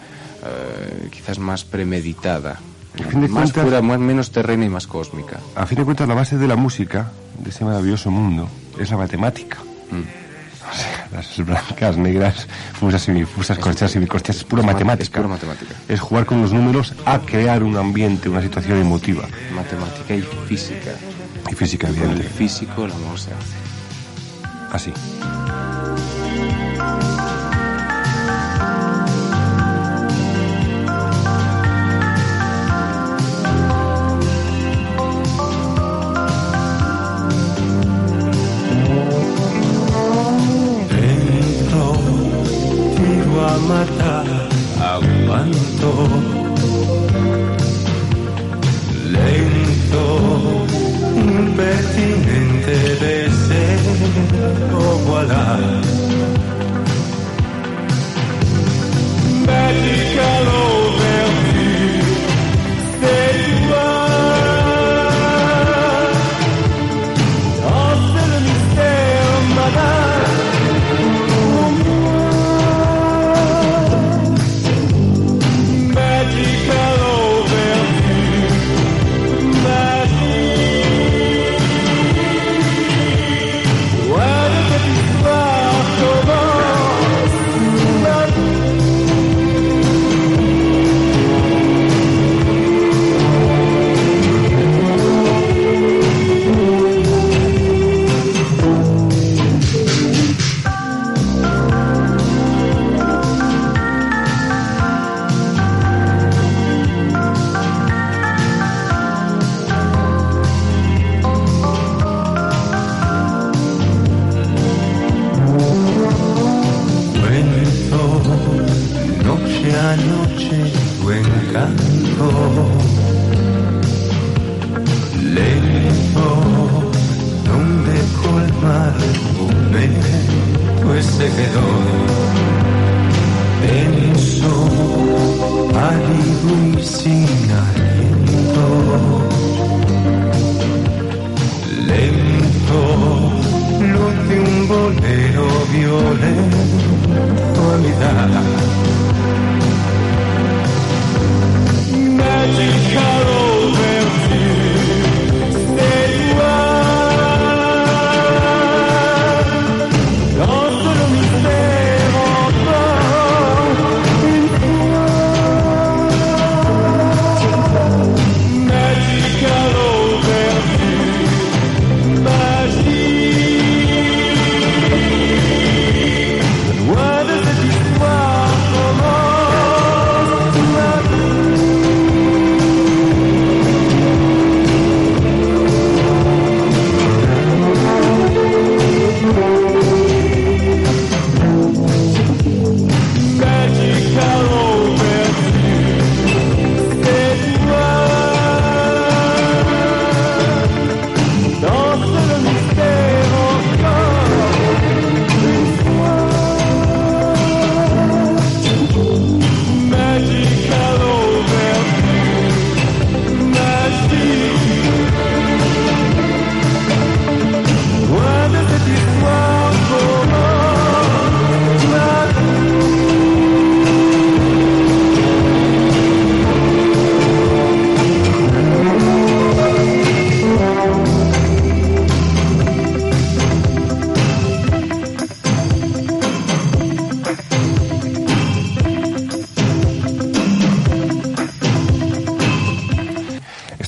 eh, 0.45 1.09
quizás 1.11 1.39
más 1.39 1.63
premeditada. 1.63 2.59
Más 2.95 3.11
cuentas- 3.51 3.63
fuera, 3.63 3.81
más, 3.81 3.99
menos 3.99 4.31
terrena 4.31 4.65
y 4.65 4.69
más 4.69 4.85
cósmica. 4.87 5.39
A 5.55 5.65
fin 5.65 5.79
de 5.79 5.83
cuentas, 5.85 6.07
la 6.07 6.13
base 6.13 6.37
de 6.37 6.47
la 6.47 6.55
música, 6.55 7.11
de 7.39 7.49
ese 7.49 7.65
maravilloso 7.65 8.11
mundo, 8.11 8.47
es 8.79 8.91
la 8.91 8.97
matemática. 8.97 9.57
Mm. 9.89 10.03
O 10.71 10.75
sea, 10.75 11.07
las 11.11 11.37
blancas, 11.45 11.97
negras, 11.97 12.47
fusas, 12.79 13.01
semifusas, 13.01 13.57
corcheas, 13.59 13.91
semicorcheas, 13.91 14.37
es 14.37 14.43
pura 14.43 14.61
Es 14.61 14.65
ma- 14.65 14.71
matemática. 14.73 15.03
es 15.03 15.09
pura 15.09 15.27
matemática. 15.27 15.73
Es 15.87 15.99
jugar 15.99 16.25
con 16.25 16.41
los 16.41 16.53
números 16.53 16.93
a 17.05 17.19
crear 17.19 17.63
un 17.63 17.77
ambiente, 17.77 18.29
una 18.29 18.41
situación 18.41 18.79
emotiva. 18.79 19.27
Matemática 19.55 20.15
y 20.15 20.21
física. 20.47 20.91
Y 21.51 21.55
física, 21.55 21.87
Con 21.87 21.97
el 21.97 22.03
evidente. 22.03 22.29
físico 22.29 22.85
el 22.85 22.91
amor 22.91 23.19
se 23.19 23.31
hace. 23.33 23.62
Así. 24.73 24.91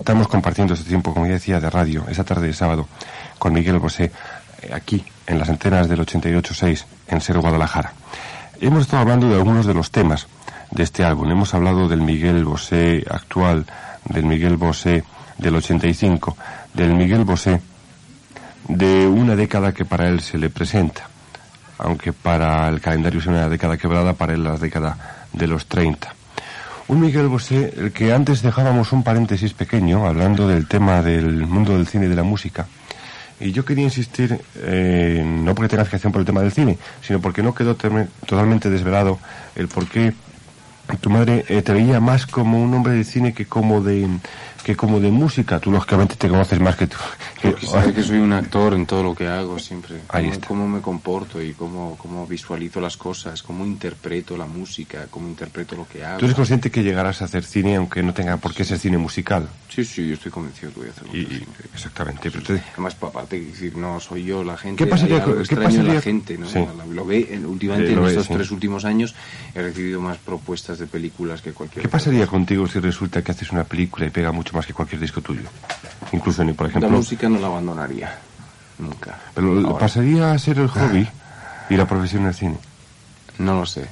Estamos 0.05 0.27
compartiendo 0.27 0.75
este 0.75 0.87
tiempo, 0.87 1.15
como 1.15 1.25
ya 1.25 1.33
decía, 1.33 1.59
de 1.59 1.67
radio, 1.67 2.05
esa 2.07 2.23
tarde 2.23 2.45
de 2.45 2.53
sábado, 2.53 2.87
con 3.39 3.53
Miguel 3.53 3.79
Bosé, 3.79 4.11
eh, 4.61 4.69
aquí, 4.71 5.03
en 5.25 5.39
las 5.39 5.49
antenas 5.49 5.89
del 5.89 5.99
88.6, 5.99 6.85
en 7.07 7.21
Ser 7.21 7.39
Guadalajara. 7.39 7.91
Hemos 8.61 8.81
estado 8.81 9.01
hablando 9.01 9.27
de 9.27 9.33
algunos 9.33 9.65
de 9.65 9.73
los 9.73 9.89
temas 9.89 10.27
de 10.69 10.83
este 10.83 11.03
álbum. 11.03 11.31
Hemos 11.31 11.55
hablado 11.55 11.87
del 11.87 12.01
Miguel 12.01 12.45
Bosé 12.45 13.03
actual, 13.09 13.65
del 14.07 14.25
Miguel 14.25 14.57
Bosé 14.57 15.03
del 15.39 15.55
85, 15.55 16.37
del 16.75 16.93
Miguel 16.93 17.23
Bosé 17.23 17.59
de 18.67 19.07
una 19.07 19.35
década 19.35 19.73
que 19.73 19.85
para 19.85 20.07
él 20.07 20.21
se 20.21 20.37
le 20.37 20.51
presenta, 20.51 21.09
aunque 21.79 22.13
para 22.13 22.69
el 22.69 22.79
calendario 22.79 23.21
es 23.21 23.25
una 23.25 23.49
década 23.49 23.75
quebrada, 23.75 24.13
para 24.13 24.35
él 24.35 24.43
la 24.43 24.55
década 24.55 25.25
de 25.33 25.47
los 25.47 25.65
30. 25.65 26.13
Un 26.87 26.99
Miguel 26.99 27.27
Bosé, 27.27 27.73
el 27.77 27.91
que 27.91 28.13
antes 28.13 28.43
dejábamos 28.43 28.91
un 28.91 29.01
paréntesis 29.01 29.53
pequeño, 29.53 30.05
hablando 30.05 30.47
del 30.47 30.67
tema 30.67 31.01
del 31.01 31.47
mundo 31.47 31.75
del 31.75 31.87
cine 31.87 32.05
y 32.05 32.09
de 32.09 32.15
la 32.15 32.21
música, 32.21 32.67
y 33.39 33.51
yo 33.51 33.65
quería 33.65 33.85
insistir, 33.85 34.39
eh, 34.57 35.23
no 35.25 35.55
porque 35.55 35.69
tenga 35.69 35.83
fijación 35.83 36.13
por 36.13 36.19
el 36.19 36.27
tema 36.27 36.41
del 36.41 36.51
cine, 36.51 36.77
sino 37.01 37.19
porque 37.19 37.41
no 37.41 37.55
quedó 37.55 37.75
totalmente 37.75 38.69
desvelado 38.69 39.19
el 39.55 39.67
por 39.67 39.87
qué 39.87 40.13
tu 41.01 41.09
madre 41.09 41.43
eh, 41.47 41.63
te 41.63 41.73
veía 41.73 41.99
más 41.99 42.27
como 42.27 42.61
un 42.61 42.71
hombre 42.75 42.93
de 42.93 43.03
cine 43.03 43.33
que 43.33 43.47
como 43.47 43.81
de 43.81 44.07
que 44.65 44.75
como 44.75 44.99
de 44.99 45.11
música. 45.11 45.59
Tú 45.59 45.69
lógicamente 45.71 46.15
te 46.15 46.27
conoces 46.27 46.59
más 46.59 46.75
que 46.75 46.87
tú. 46.87 46.97
Porque 47.39 47.67
sabe 47.67 47.93
que 47.93 48.01
soy 48.01 48.17
un 48.17 48.33
actor 48.33 48.73
en 48.73 48.87
todo 48.87 49.03
lo 49.03 49.13
que 49.13 49.27
hago 49.27 49.59
siempre. 49.59 50.01
Ahí 50.09 50.29
está. 50.29 50.47
Cómo 50.47 50.67
me 50.67 50.81
comporto 50.81 51.39
y 51.39 51.53
cómo, 51.53 51.95
cómo 52.01 52.25
visualizo 52.25 52.81
las 52.81 52.97
cosas, 52.97 53.43
cómo 53.43 53.63
interpreto 53.63 54.35
la 54.35 54.47
música, 54.47 55.05
cómo 55.11 55.27
interpreto 55.27 55.75
lo 55.75 55.87
que 55.87 56.03
hago. 56.03 56.17
¿Tú 56.17 56.25
eres 56.25 56.35
consciente 56.35 56.71
que 56.71 56.81
llegarás 56.81 57.21
a 57.21 57.25
hacer 57.25 57.43
cine 57.43 57.75
aunque 57.75 58.01
no 58.01 58.15
tenga 58.15 58.37
por 58.37 58.55
qué 58.55 58.65
ser 58.65 58.79
cine 58.79 58.97
musical? 58.97 59.47
Sí, 59.69 59.85
sí, 59.85 60.07
yo 60.07 60.15
estoy 60.15 60.31
convencido 60.31 60.73
que 60.73 60.79
voy 60.79 60.87
a 60.89 60.91
hacer 60.93 61.07
y, 61.15 61.25
cine. 61.25 61.45
Exactamente. 61.71 62.31
Pero 62.31 62.59
Además, 62.73 62.97
aparte, 62.99 63.39
decir, 63.39 63.77
no 63.77 63.99
soy 63.99 64.23
yo 64.23 64.43
la 64.43 64.57
gente. 64.57 64.83
¿Qué 64.83 64.89
pasaría, 64.89 65.23
¿qué 65.23 65.55
pasaría? 65.57 65.93
la 65.93 66.01
gente, 66.01 66.39
¿no? 66.39 66.49
Sí. 66.49 66.65
Lo 66.91 67.05
ve, 67.05 67.39
últimamente 67.45 67.91
Eh, 67.91 67.95
lo 67.95 68.03
en 68.05 68.09
estos 68.09 68.25
sí. 68.25 68.33
tres 68.33 68.49
últimos 68.49 68.83
años 68.83 69.13
he 69.53 69.61
recibido 69.61 70.01
más 70.01 70.17
propuestas 70.17 70.79
de 70.79 70.87
películas 70.87 71.43
que 71.43 71.51
cualquier 71.51 71.83
¿Qué 71.83 71.87
otra 71.87 71.99
pasaría 71.99 72.21
cosa. 72.21 72.31
contigo 72.31 72.67
si 72.67 72.79
resulta 72.79 73.21
que 73.21 73.31
haces 73.31 73.51
una 73.51 73.63
película 73.63 74.07
y 74.07 74.09
pega 74.09 74.31
mucho 74.31 74.54
más 74.55 74.65
que 74.65 74.73
cualquier 74.73 75.01
disco 75.01 75.21
tuyo? 75.21 75.41
Incluso 76.11 76.43
ni, 76.43 76.53
por 76.53 76.65
La 76.67 76.69
ejemplo... 76.71 76.89
música 76.97 77.27
no 77.29 77.39
la 77.39 77.47
abandonaría. 77.47 78.17
Nunca. 78.79 79.17
Pero 79.33 79.51
Ahora. 79.67 79.77
pasaría 79.79 80.31
a 80.31 80.37
ser 80.39 80.59
el 80.59 80.67
hobby 80.67 81.07
y 81.69 81.75
la 81.77 81.85
profesión 81.87 82.23
del 82.25 82.33
cine. 82.33 82.57
No 83.39 83.55
lo 83.59 83.65
sé. 83.65 83.85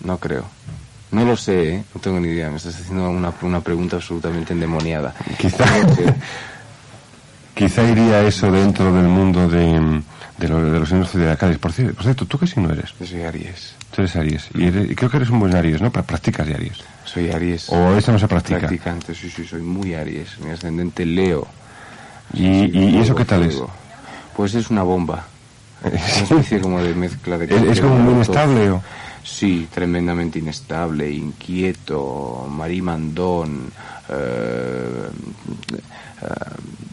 No 0.00 0.18
creo. 0.18 0.44
No 1.10 1.24
lo 1.24 1.36
sé, 1.36 1.74
¿eh? 1.76 1.84
No 1.94 2.00
tengo 2.00 2.20
ni 2.20 2.28
idea. 2.28 2.50
Me 2.50 2.56
estás 2.58 2.74
haciendo 2.76 3.08
una, 3.10 3.32
una 3.42 3.60
pregunta 3.60 3.96
absolutamente 3.96 4.52
endemoniada. 4.52 5.14
Quizá, 5.38 5.64
No 5.64 5.94
quizá 7.54 7.82
iría 7.84 8.20
eso 8.22 8.50
dentro 8.52 8.92
del 8.92 9.08
mundo 9.08 9.48
de, 9.48 10.02
de, 10.38 10.48
lo- 10.48 10.70
de 10.70 10.78
los 10.78 10.88
signos 10.88 11.10
zodiacales. 11.10 11.58
Por 11.58 11.72
cierto, 11.72 11.94
por 11.94 12.04
cierto, 12.04 12.26
¿tú 12.26 12.38
qué 12.38 12.46
signo 12.46 12.70
eres? 12.70 12.92
Yo 13.00 13.06
soy 13.06 13.22
Aries. 13.22 13.74
Tú 13.94 14.02
eres 14.02 14.16
Aries. 14.16 14.48
Y, 14.54 14.66
eres- 14.66 14.90
y 14.90 14.94
creo 14.94 15.10
que 15.10 15.16
eres 15.16 15.30
un 15.30 15.40
buen 15.40 15.54
Aries, 15.56 15.80
¿no? 15.80 15.90
Pra- 15.92 16.04
Practicas 16.04 16.46
de 16.46 16.54
Aries. 16.54 16.78
Soy 17.04 17.30
Aries. 17.30 17.68
O 17.70 17.94
eso 17.96 18.12
no 18.12 18.18
se 18.18 18.28
practica. 18.28 18.58
Practicante, 18.60 19.14
sí, 19.14 19.30
sí, 19.30 19.44
soy 19.46 19.62
muy 19.62 19.94
Aries. 19.94 20.38
Mi 20.40 20.50
ascendente 20.50 21.04
Leo. 21.06 21.46
¿Y, 22.34 22.46
y- 22.46 22.90
y 22.90 22.98
eso 22.98 23.14
qué 23.14 23.24
tal 23.24 23.44
es? 23.44 23.54
Fuego. 23.54 23.70
Pues 24.36 24.54
es 24.54 24.70
una 24.70 24.82
bomba. 24.82 25.24
Una 25.82 25.94
especie 26.06 26.60
como 26.60 26.80
de 26.82 26.94
mezcla 26.94 27.38
de... 27.38 27.46
¿Es, 27.46 27.62
es 27.62 27.80
como 27.80 27.96
muy 27.98 28.14
inestable 28.14 28.70
o...? 28.70 28.82
Sí, 29.24 29.68
tremendamente 29.72 30.38
inestable, 30.38 31.10
inquieto, 31.10 32.46
marimandón, 32.50 33.70
eh, 34.08 35.08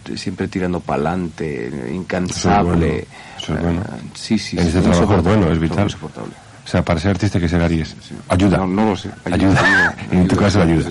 eh, 0.10 0.18
siempre 0.18 0.48
tirando 0.50 0.80
pa'lante, 0.82 1.72
incansable. 1.94 3.08
Eso 3.38 3.54
es 3.56 3.62
bueno. 3.62 3.82
Eh, 3.82 4.02
sí, 4.16 4.38
sí, 4.38 4.58
En 4.58 4.64
sí, 4.64 4.78
este 4.78 4.82
trabajo 4.90 5.16
es 5.18 5.24
bueno, 5.24 5.52
es 5.52 5.60
vital. 5.60 5.84
insoportable. 5.86 6.34
O 6.66 6.68
sea, 6.68 6.84
para 6.84 7.00
ser 7.00 7.12
artista 7.12 7.38
hay 7.38 7.44
que 7.44 7.50
ser 7.50 7.62
Aries. 7.62 7.96
Sí. 8.02 8.16
Ayuda. 8.28 8.58
No, 8.58 8.68
no 8.68 8.86
lo 8.90 8.98
sé. 8.98 9.12
Ayuda. 9.32 9.96
En 10.12 10.28
tu 10.28 10.36
caso, 10.36 10.62
ayuda. 10.62 10.90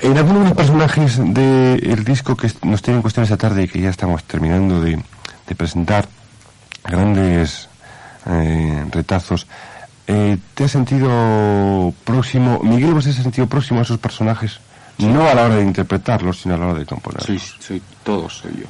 En 0.00 0.18
algunos 0.18 0.42
de 0.42 0.48
los 0.48 0.56
personajes 0.56 1.18
del 1.18 2.04
disco 2.04 2.36
que 2.36 2.50
nos 2.62 2.82
tienen 2.82 2.98
en 2.98 3.02
cuestión 3.02 3.22
esta 3.22 3.36
tarde 3.36 3.62
y 3.62 3.68
que 3.68 3.80
ya 3.80 3.90
estamos 3.90 4.24
terminando 4.24 4.80
de, 4.80 5.02
de 5.46 5.54
presentar, 5.54 6.08
grandes 6.84 7.68
eh, 8.26 8.84
retazos, 8.90 9.46
eh, 10.06 10.36
¿te 10.54 10.64
has 10.64 10.70
sentido 10.70 11.94
próximo, 12.04 12.60
Miguel 12.62 12.92
Bosé 12.92 13.12
se 13.12 13.20
ha 13.20 13.22
sentido 13.22 13.46
próximo 13.46 13.80
a 13.80 13.82
esos 13.84 13.98
personajes? 13.98 14.58
No 14.98 15.26
a 15.26 15.34
la 15.34 15.44
hora 15.44 15.56
de 15.56 15.62
interpretarlos, 15.62 16.40
sino 16.40 16.54
a 16.54 16.58
la 16.58 16.66
hora 16.66 16.78
de 16.80 16.86
componerlos. 16.86 17.26
Soy, 17.26 17.38
soy, 17.38 17.82
todos 18.02 18.38
soy 18.38 18.52
yo. 18.60 18.66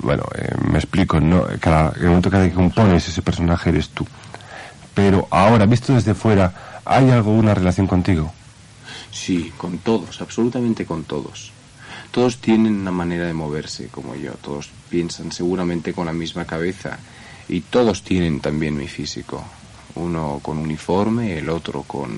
Bueno, 0.00 0.24
eh, 0.34 0.54
me 0.66 0.78
explico, 0.78 1.20
no, 1.20 1.44
cada, 1.60 1.92
el 1.96 2.06
momento 2.06 2.30
que 2.30 2.50
compones 2.52 3.08
ese 3.08 3.22
personaje 3.22 3.70
eres 3.70 3.90
tú. 3.90 4.06
Pero 4.94 5.26
ahora, 5.30 5.66
visto 5.66 5.94
desde 5.94 6.14
fuera, 6.14 6.80
¿hay 6.84 7.10
algo, 7.10 7.32
una 7.32 7.54
relación 7.54 7.86
contigo? 7.86 8.32
Sí, 9.10 9.52
con 9.56 9.78
todos, 9.78 10.20
absolutamente 10.20 10.84
con 10.86 11.04
todos. 11.04 11.52
Todos 12.10 12.38
tienen 12.38 12.80
una 12.80 12.90
manera 12.90 13.26
de 13.26 13.32
moverse 13.32 13.88
como 13.88 14.14
yo, 14.14 14.32
todos 14.32 14.70
piensan 14.90 15.32
seguramente 15.32 15.94
con 15.94 16.06
la 16.06 16.12
misma 16.12 16.44
cabeza 16.44 16.98
y 17.48 17.60
todos 17.60 18.02
tienen 18.02 18.40
también 18.40 18.76
mi 18.76 18.88
físico. 18.88 19.42
Uno 19.94 20.40
con 20.42 20.58
uniforme, 20.58 21.38
el 21.38 21.48
otro 21.48 21.82
con 21.82 22.10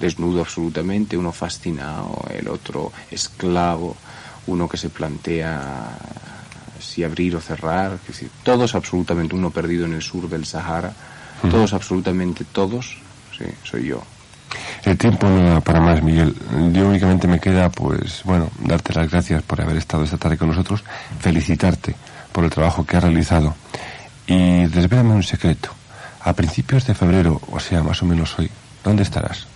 desnudo 0.00 0.40
absolutamente, 0.40 1.16
uno 1.16 1.32
fascinado, 1.32 2.24
el 2.30 2.48
otro 2.48 2.92
esclavo, 3.10 3.96
uno 4.46 4.68
que 4.68 4.76
se 4.76 4.90
plantea 4.90 5.98
si 6.80 7.04
abrir 7.04 7.36
o 7.36 7.40
cerrar, 7.40 7.98
que 8.06 8.12
si, 8.12 8.28
todos 8.42 8.74
absolutamente, 8.74 9.34
uno 9.34 9.50
perdido 9.50 9.84
en 9.84 9.94
el 9.94 10.02
sur 10.02 10.28
del 10.28 10.46
Sahara, 10.46 10.94
todos 11.42 11.72
absolutamente 11.72 12.44
todos, 12.44 12.96
sí, 13.36 13.44
soy 13.64 13.86
yo. 13.86 14.02
El 14.84 14.96
tiempo 14.96 15.28
no 15.28 15.42
da 15.50 15.60
para 15.60 15.80
más, 15.80 16.02
Miguel. 16.02 16.34
Yo 16.72 16.88
únicamente 16.88 17.26
me 17.26 17.40
queda, 17.40 17.68
pues, 17.68 18.22
bueno, 18.24 18.50
darte 18.60 18.94
las 18.94 19.10
gracias 19.10 19.42
por 19.42 19.60
haber 19.60 19.76
estado 19.76 20.04
esta 20.04 20.16
tarde 20.16 20.38
con 20.38 20.48
nosotros, 20.48 20.84
felicitarte 21.20 21.94
por 22.32 22.44
el 22.44 22.50
trabajo 22.50 22.86
que 22.86 22.96
has 22.96 23.02
realizado 23.02 23.54
y 24.26 24.66
desvélame 24.66 25.14
un 25.14 25.22
secreto. 25.22 25.70
A 26.20 26.32
principios 26.32 26.86
de 26.86 26.94
febrero, 26.94 27.40
o 27.50 27.60
sea, 27.60 27.82
más 27.82 28.02
o 28.02 28.06
menos 28.06 28.38
hoy, 28.38 28.50
¿dónde 28.84 29.02
estarás? 29.02 29.46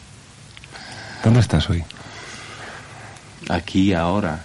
¿Dónde 1.23 1.41
estás 1.41 1.69
hoy? 1.71 1.85
Aquí, 3.49 3.93
ahora. 3.93 4.45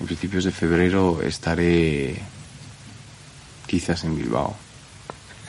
En 0.00 0.06
principios 0.06 0.44
de 0.44 0.52
febrero 0.52 1.20
estaré 1.22 2.20
quizás 3.66 4.04
en 4.04 4.16
Bilbao. 4.16 4.56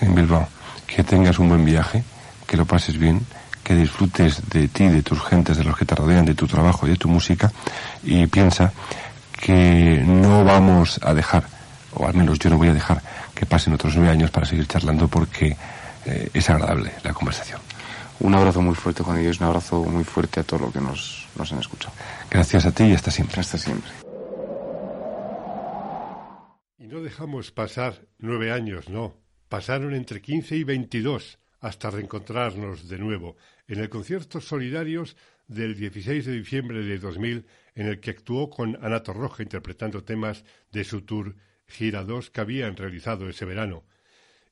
En 0.01 0.15
Bilbao. 0.15 0.47
Que 0.87 1.03
tengas 1.03 1.39
un 1.39 1.49
buen 1.49 1.65
viaje, 1.65 2.03
que 2.47 2.57
lo 2.57 2.65
pases 2.65 2.97
bien, 2.97 3.21
que 3.63 3.75
disfrutes 3.75 4.49
de 4.49 4.67
ti, 4.67 4.87
de 4.87 5.03
tus 5.03 5.21
gentes, 5.21 5.57
de 5.57 5.63
los 5.63 5.77
que 5.77 5.85
te 5.85 5.95
rodean, 5.95 6.25
de 6.25 6.33
tu 6.33 6.47
trabajo 6.47 6.87
y 6.87 6.91
de 6.91 6.95
tu 6.95 7.07
música. 7.07 7.51
Y 8.03 8.25
piensa 8.27 8.71
que 9.31 10.03
no 10.05 10.43
vamos 10.43 10.99
a 11.03 11.13
dejar, 11.13 11.43
o 11.93 12.07
al 12.07 12.13
menos 12.13 12.39
yo 12.39 12.49
no 12.49 12.57
voy 12.57 12.69
a 12.69 12.73
dejar, 12.73 13.01
que 13.35 13.45
pasen 13.45 13.73
otros 13.73 13.95
nueve 13.95 14.11
años 14.11 14.31
para 14.31 14.45
seguir 14.45 14.67
charlando 14.67 15.07
porque 15.07 15.55
eh, 16.05 16.29
es 16.33 16.49
agradable 16.49 16.91
la 17.03 17.13
conversación. 17.13 17.61
Un 18.19 18.35
abrazo 18.35 18.61
muy 18.61 18.75
fuerte, 18.75 19.01
Juan 19.01 19.21
Dios, 19.21 19.39
un 19.39 19.47
abrazo 19.47 19.81
muy 19.83 20.03
fuerte 20.03 20.41
a 20.41 20.43
todos 20.43 20.63
los 20.63 20.73
que 20.73 20.81
nos, 20.81 21.27
nos 21.37 21.53
han 21.53 21.59
escuchado. 21.59 21.93
Gracias 22.29 22.65
a 22.65 22.71
ti 22.71 22.83
y 22.85 22.93
hasta 22.93 23.11
siempre. 23.11 23.39
Hasta 23.39 23.57
siempre. 23.57 23.91
Y 26.77 26.87
no 26.87 27.01
dejamos 27.01 27.51
pasar 27.51 28.07
nueve 28.17 28.51
años, 28.51 28.89
no. 28.89 29.13
Pasaron 29.49 29.95
entre 29.95 30.21
15 30.21 30.57
y 30.57 30.63
22 30.63 31.39
hasta 31.59 31.89
reencontrarnos 31.89 32.87
de 32.87 32.99
nuevo 32.99 33.35
en 33.67 33.79
el 33.79 33.89
concierto 33.89 34.41
Solidarios 34.41 35.17
del 35.47 35.75
16 35.75 36.23
de 36.23 36.33
diciembre 36.33 36.83
de 36.83 36.99
2000 36.99 37.47
en 37.73 37.87
el 37.87 37.99
que 37.99 38.11
actuó 38.11 38.51
con 38.51 38.77
Ana 38.85 39.01
Torroja 39.01 39.41
interpretando 39.41 40.03
temas 40.03 40.45
de 40.71 40.83
su 40.83 41.01
tour 41.01 41.35
Gira 41.67 42.03
2 42.03 42.29
que 42.29 42.41
habían 42.41 42.77
realizado 42.77 43.27
ese 43.27 43.45
verano. 43.45 43.85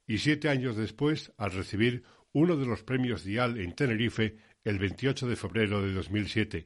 Y 0.08 0.18
siete 0.18 0.50
años 0.50 0.76
después, 0.76 1.32
al 1.38 1.52
recibir 1.52 2.04
uno 2.32 2.58
de 2.58 2.66
los 2.66 2.82
premios 2.82 3.24
Dial 3.24 3.60
en 3.60 3.74
Tenerife 3.74 4.38
el 4.64 4.80
28 4.80 5.28
de 5.28 5.36
febrero 5.36 5.84
de 5.84 5.94
2007. 5.94 6.66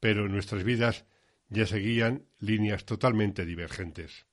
Pero 0.00 0.28
nuestras 0.28 0.64
vidas 0.64 1.06
ya 1.48 1.66
seguían 1.66 2.26
líneas 2.38 2.84
totalmente 2.84 3.46
divergentes. 3.46 4.26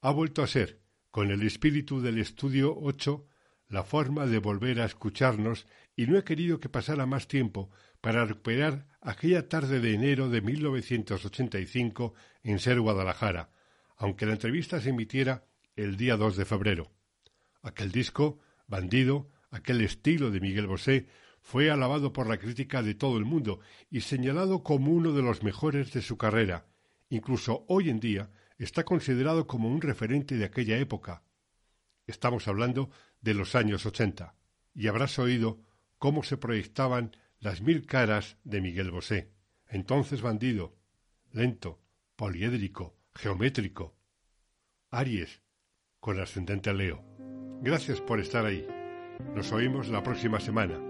Ha 0.00 0.10
vuelto 0.10 0.42
a 0.42 0.46
ser, 0.46 0.80
con 1.10 1.30
el 1.30 1.42
espíritu 1.42 2.00
del 2.00 2.18
estudio 2.18 2.76
8, 2.78 3.26
la 3.68 3.82
forma 3.82 4.26
de 4.26 4.38
volver 4.38 4.80
a 4.80 4.86
escucharnos 4.86 5.66
y 5.96 6.06
no 6.06 6.16
he 6.16 6.24
querido 6.24 6.60
que 6.60 6.68
pasara 6.68 7.06
más 7.06 7.28
tiempo 7.28 7.70
para 8.00 8.24
recuperar 8.24 8.86
aquella 9.00 9.48
tarde 9.48 9.80
de 9.80 9.94
enero 9.94 10.28
de 10.28 10.40
1985 10.40 12.14
en 12.42 12.58
Ser 12.58 12.80
Guadalajara, 12.80 13.50
aunque 13.96 14.26
la 14.26 14.32
entrevista 14.32 14.80
se 14.80 14.90
emitiera 14.90 15.44
el 15.76 15.96
día 15.96 16.16
2 16.16 16.36
de 16.36 16.44
febrero. 16.44 16.90
Aquel 17.62 17.90
disco, 17.90 18.38
Bandido, 18.66 19.30
aquel 19.50 19.80
estilo 19.80 20.30
de 20.30 20.40
Miguel 20.40 20.66
Bosé, 20.66 21.08
fue 21.40 21.70
alabado 21.70 22.12
por 22.12 22.28
la 22.28 22.38
crítica 22.38 22.82
de 22.82 22.94
todo 22.94 23.16
el 23.16 23.24
mundo 23.24 23.60
y 23.90 24.02
señalado 24.02 24.62
como 24.62 24.92
uno 24.92 25.12
de 25.12 25.22
los 25.22 25.42
mejores 25.42 25.92
de 25.92 26.02
su 26.02 26.16
carrera, 26.16 26.66
incluso 27.08 27.64
hoy 27.68 27.90
en 27.90 28.00
día, 28.00 28.30
está 28.64 28.84
considerado 28.84 29.46
como 29.46 29.68
un 29.68 29.80
referente 29.80 30.36
de 30.36 30.44
aquella 30.44 30.78
época. 30.78 31.22
Estamos 32.06 32.48
hablando 32.48 32.90
de 33.20 33.34
los 33.34 33.54
años 33.54 33.86
ochenta, 33.86 34.34
y 34.74 34.88
habrás 34.88 35.18
oído 35.18 35.60
cómo 35.98 36.22
se 36.22 36.36
proyectaban 36.36 37.16
las 37.40 37.60
mil 37.60 37.86
caras 37.86 38.36
de 38.44 38.60
Miguel 38.60 38.90
Bosé, 38.90 39.32
entonces 39.66 40.22
bandido, 40.22 40.76
lento, 41.30 41.80
poliédrico, 42.16 42.96
geométrico. 43.14 43.96
Aries, 44.90 45.42
con 46.00 46.20
ascendente 46.20 46.70
a 46.70 46.72
Leo. 46.72 47.04
Gracias 47.60 48.00
por 48.00 48.20
estar 48.20 48.46
ahí. 48.46 48.66
Nos 49.34 49.52
oímos 49.52 49.88
la 49.88 50.02
próxima 50.02 50.40
semana. 50.40 50.80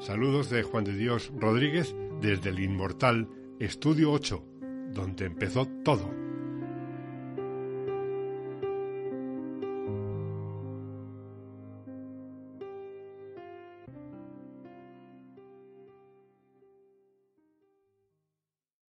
Saludos 0.00 0.50
de 0.50 0.62
Juan 0.62 0.84
de 0.84 0.94
Dios 0.94 1.32
Rodríguez 1.36 1.94
desde 2.20 2.50
el 2.50 2.60
inmortal 2.60 3.28
Estudio 3.58 4.12
8, 4.12 4.44
donde 4.92 5.24
empezó 5.24 5.66
todo. 5.84 6.25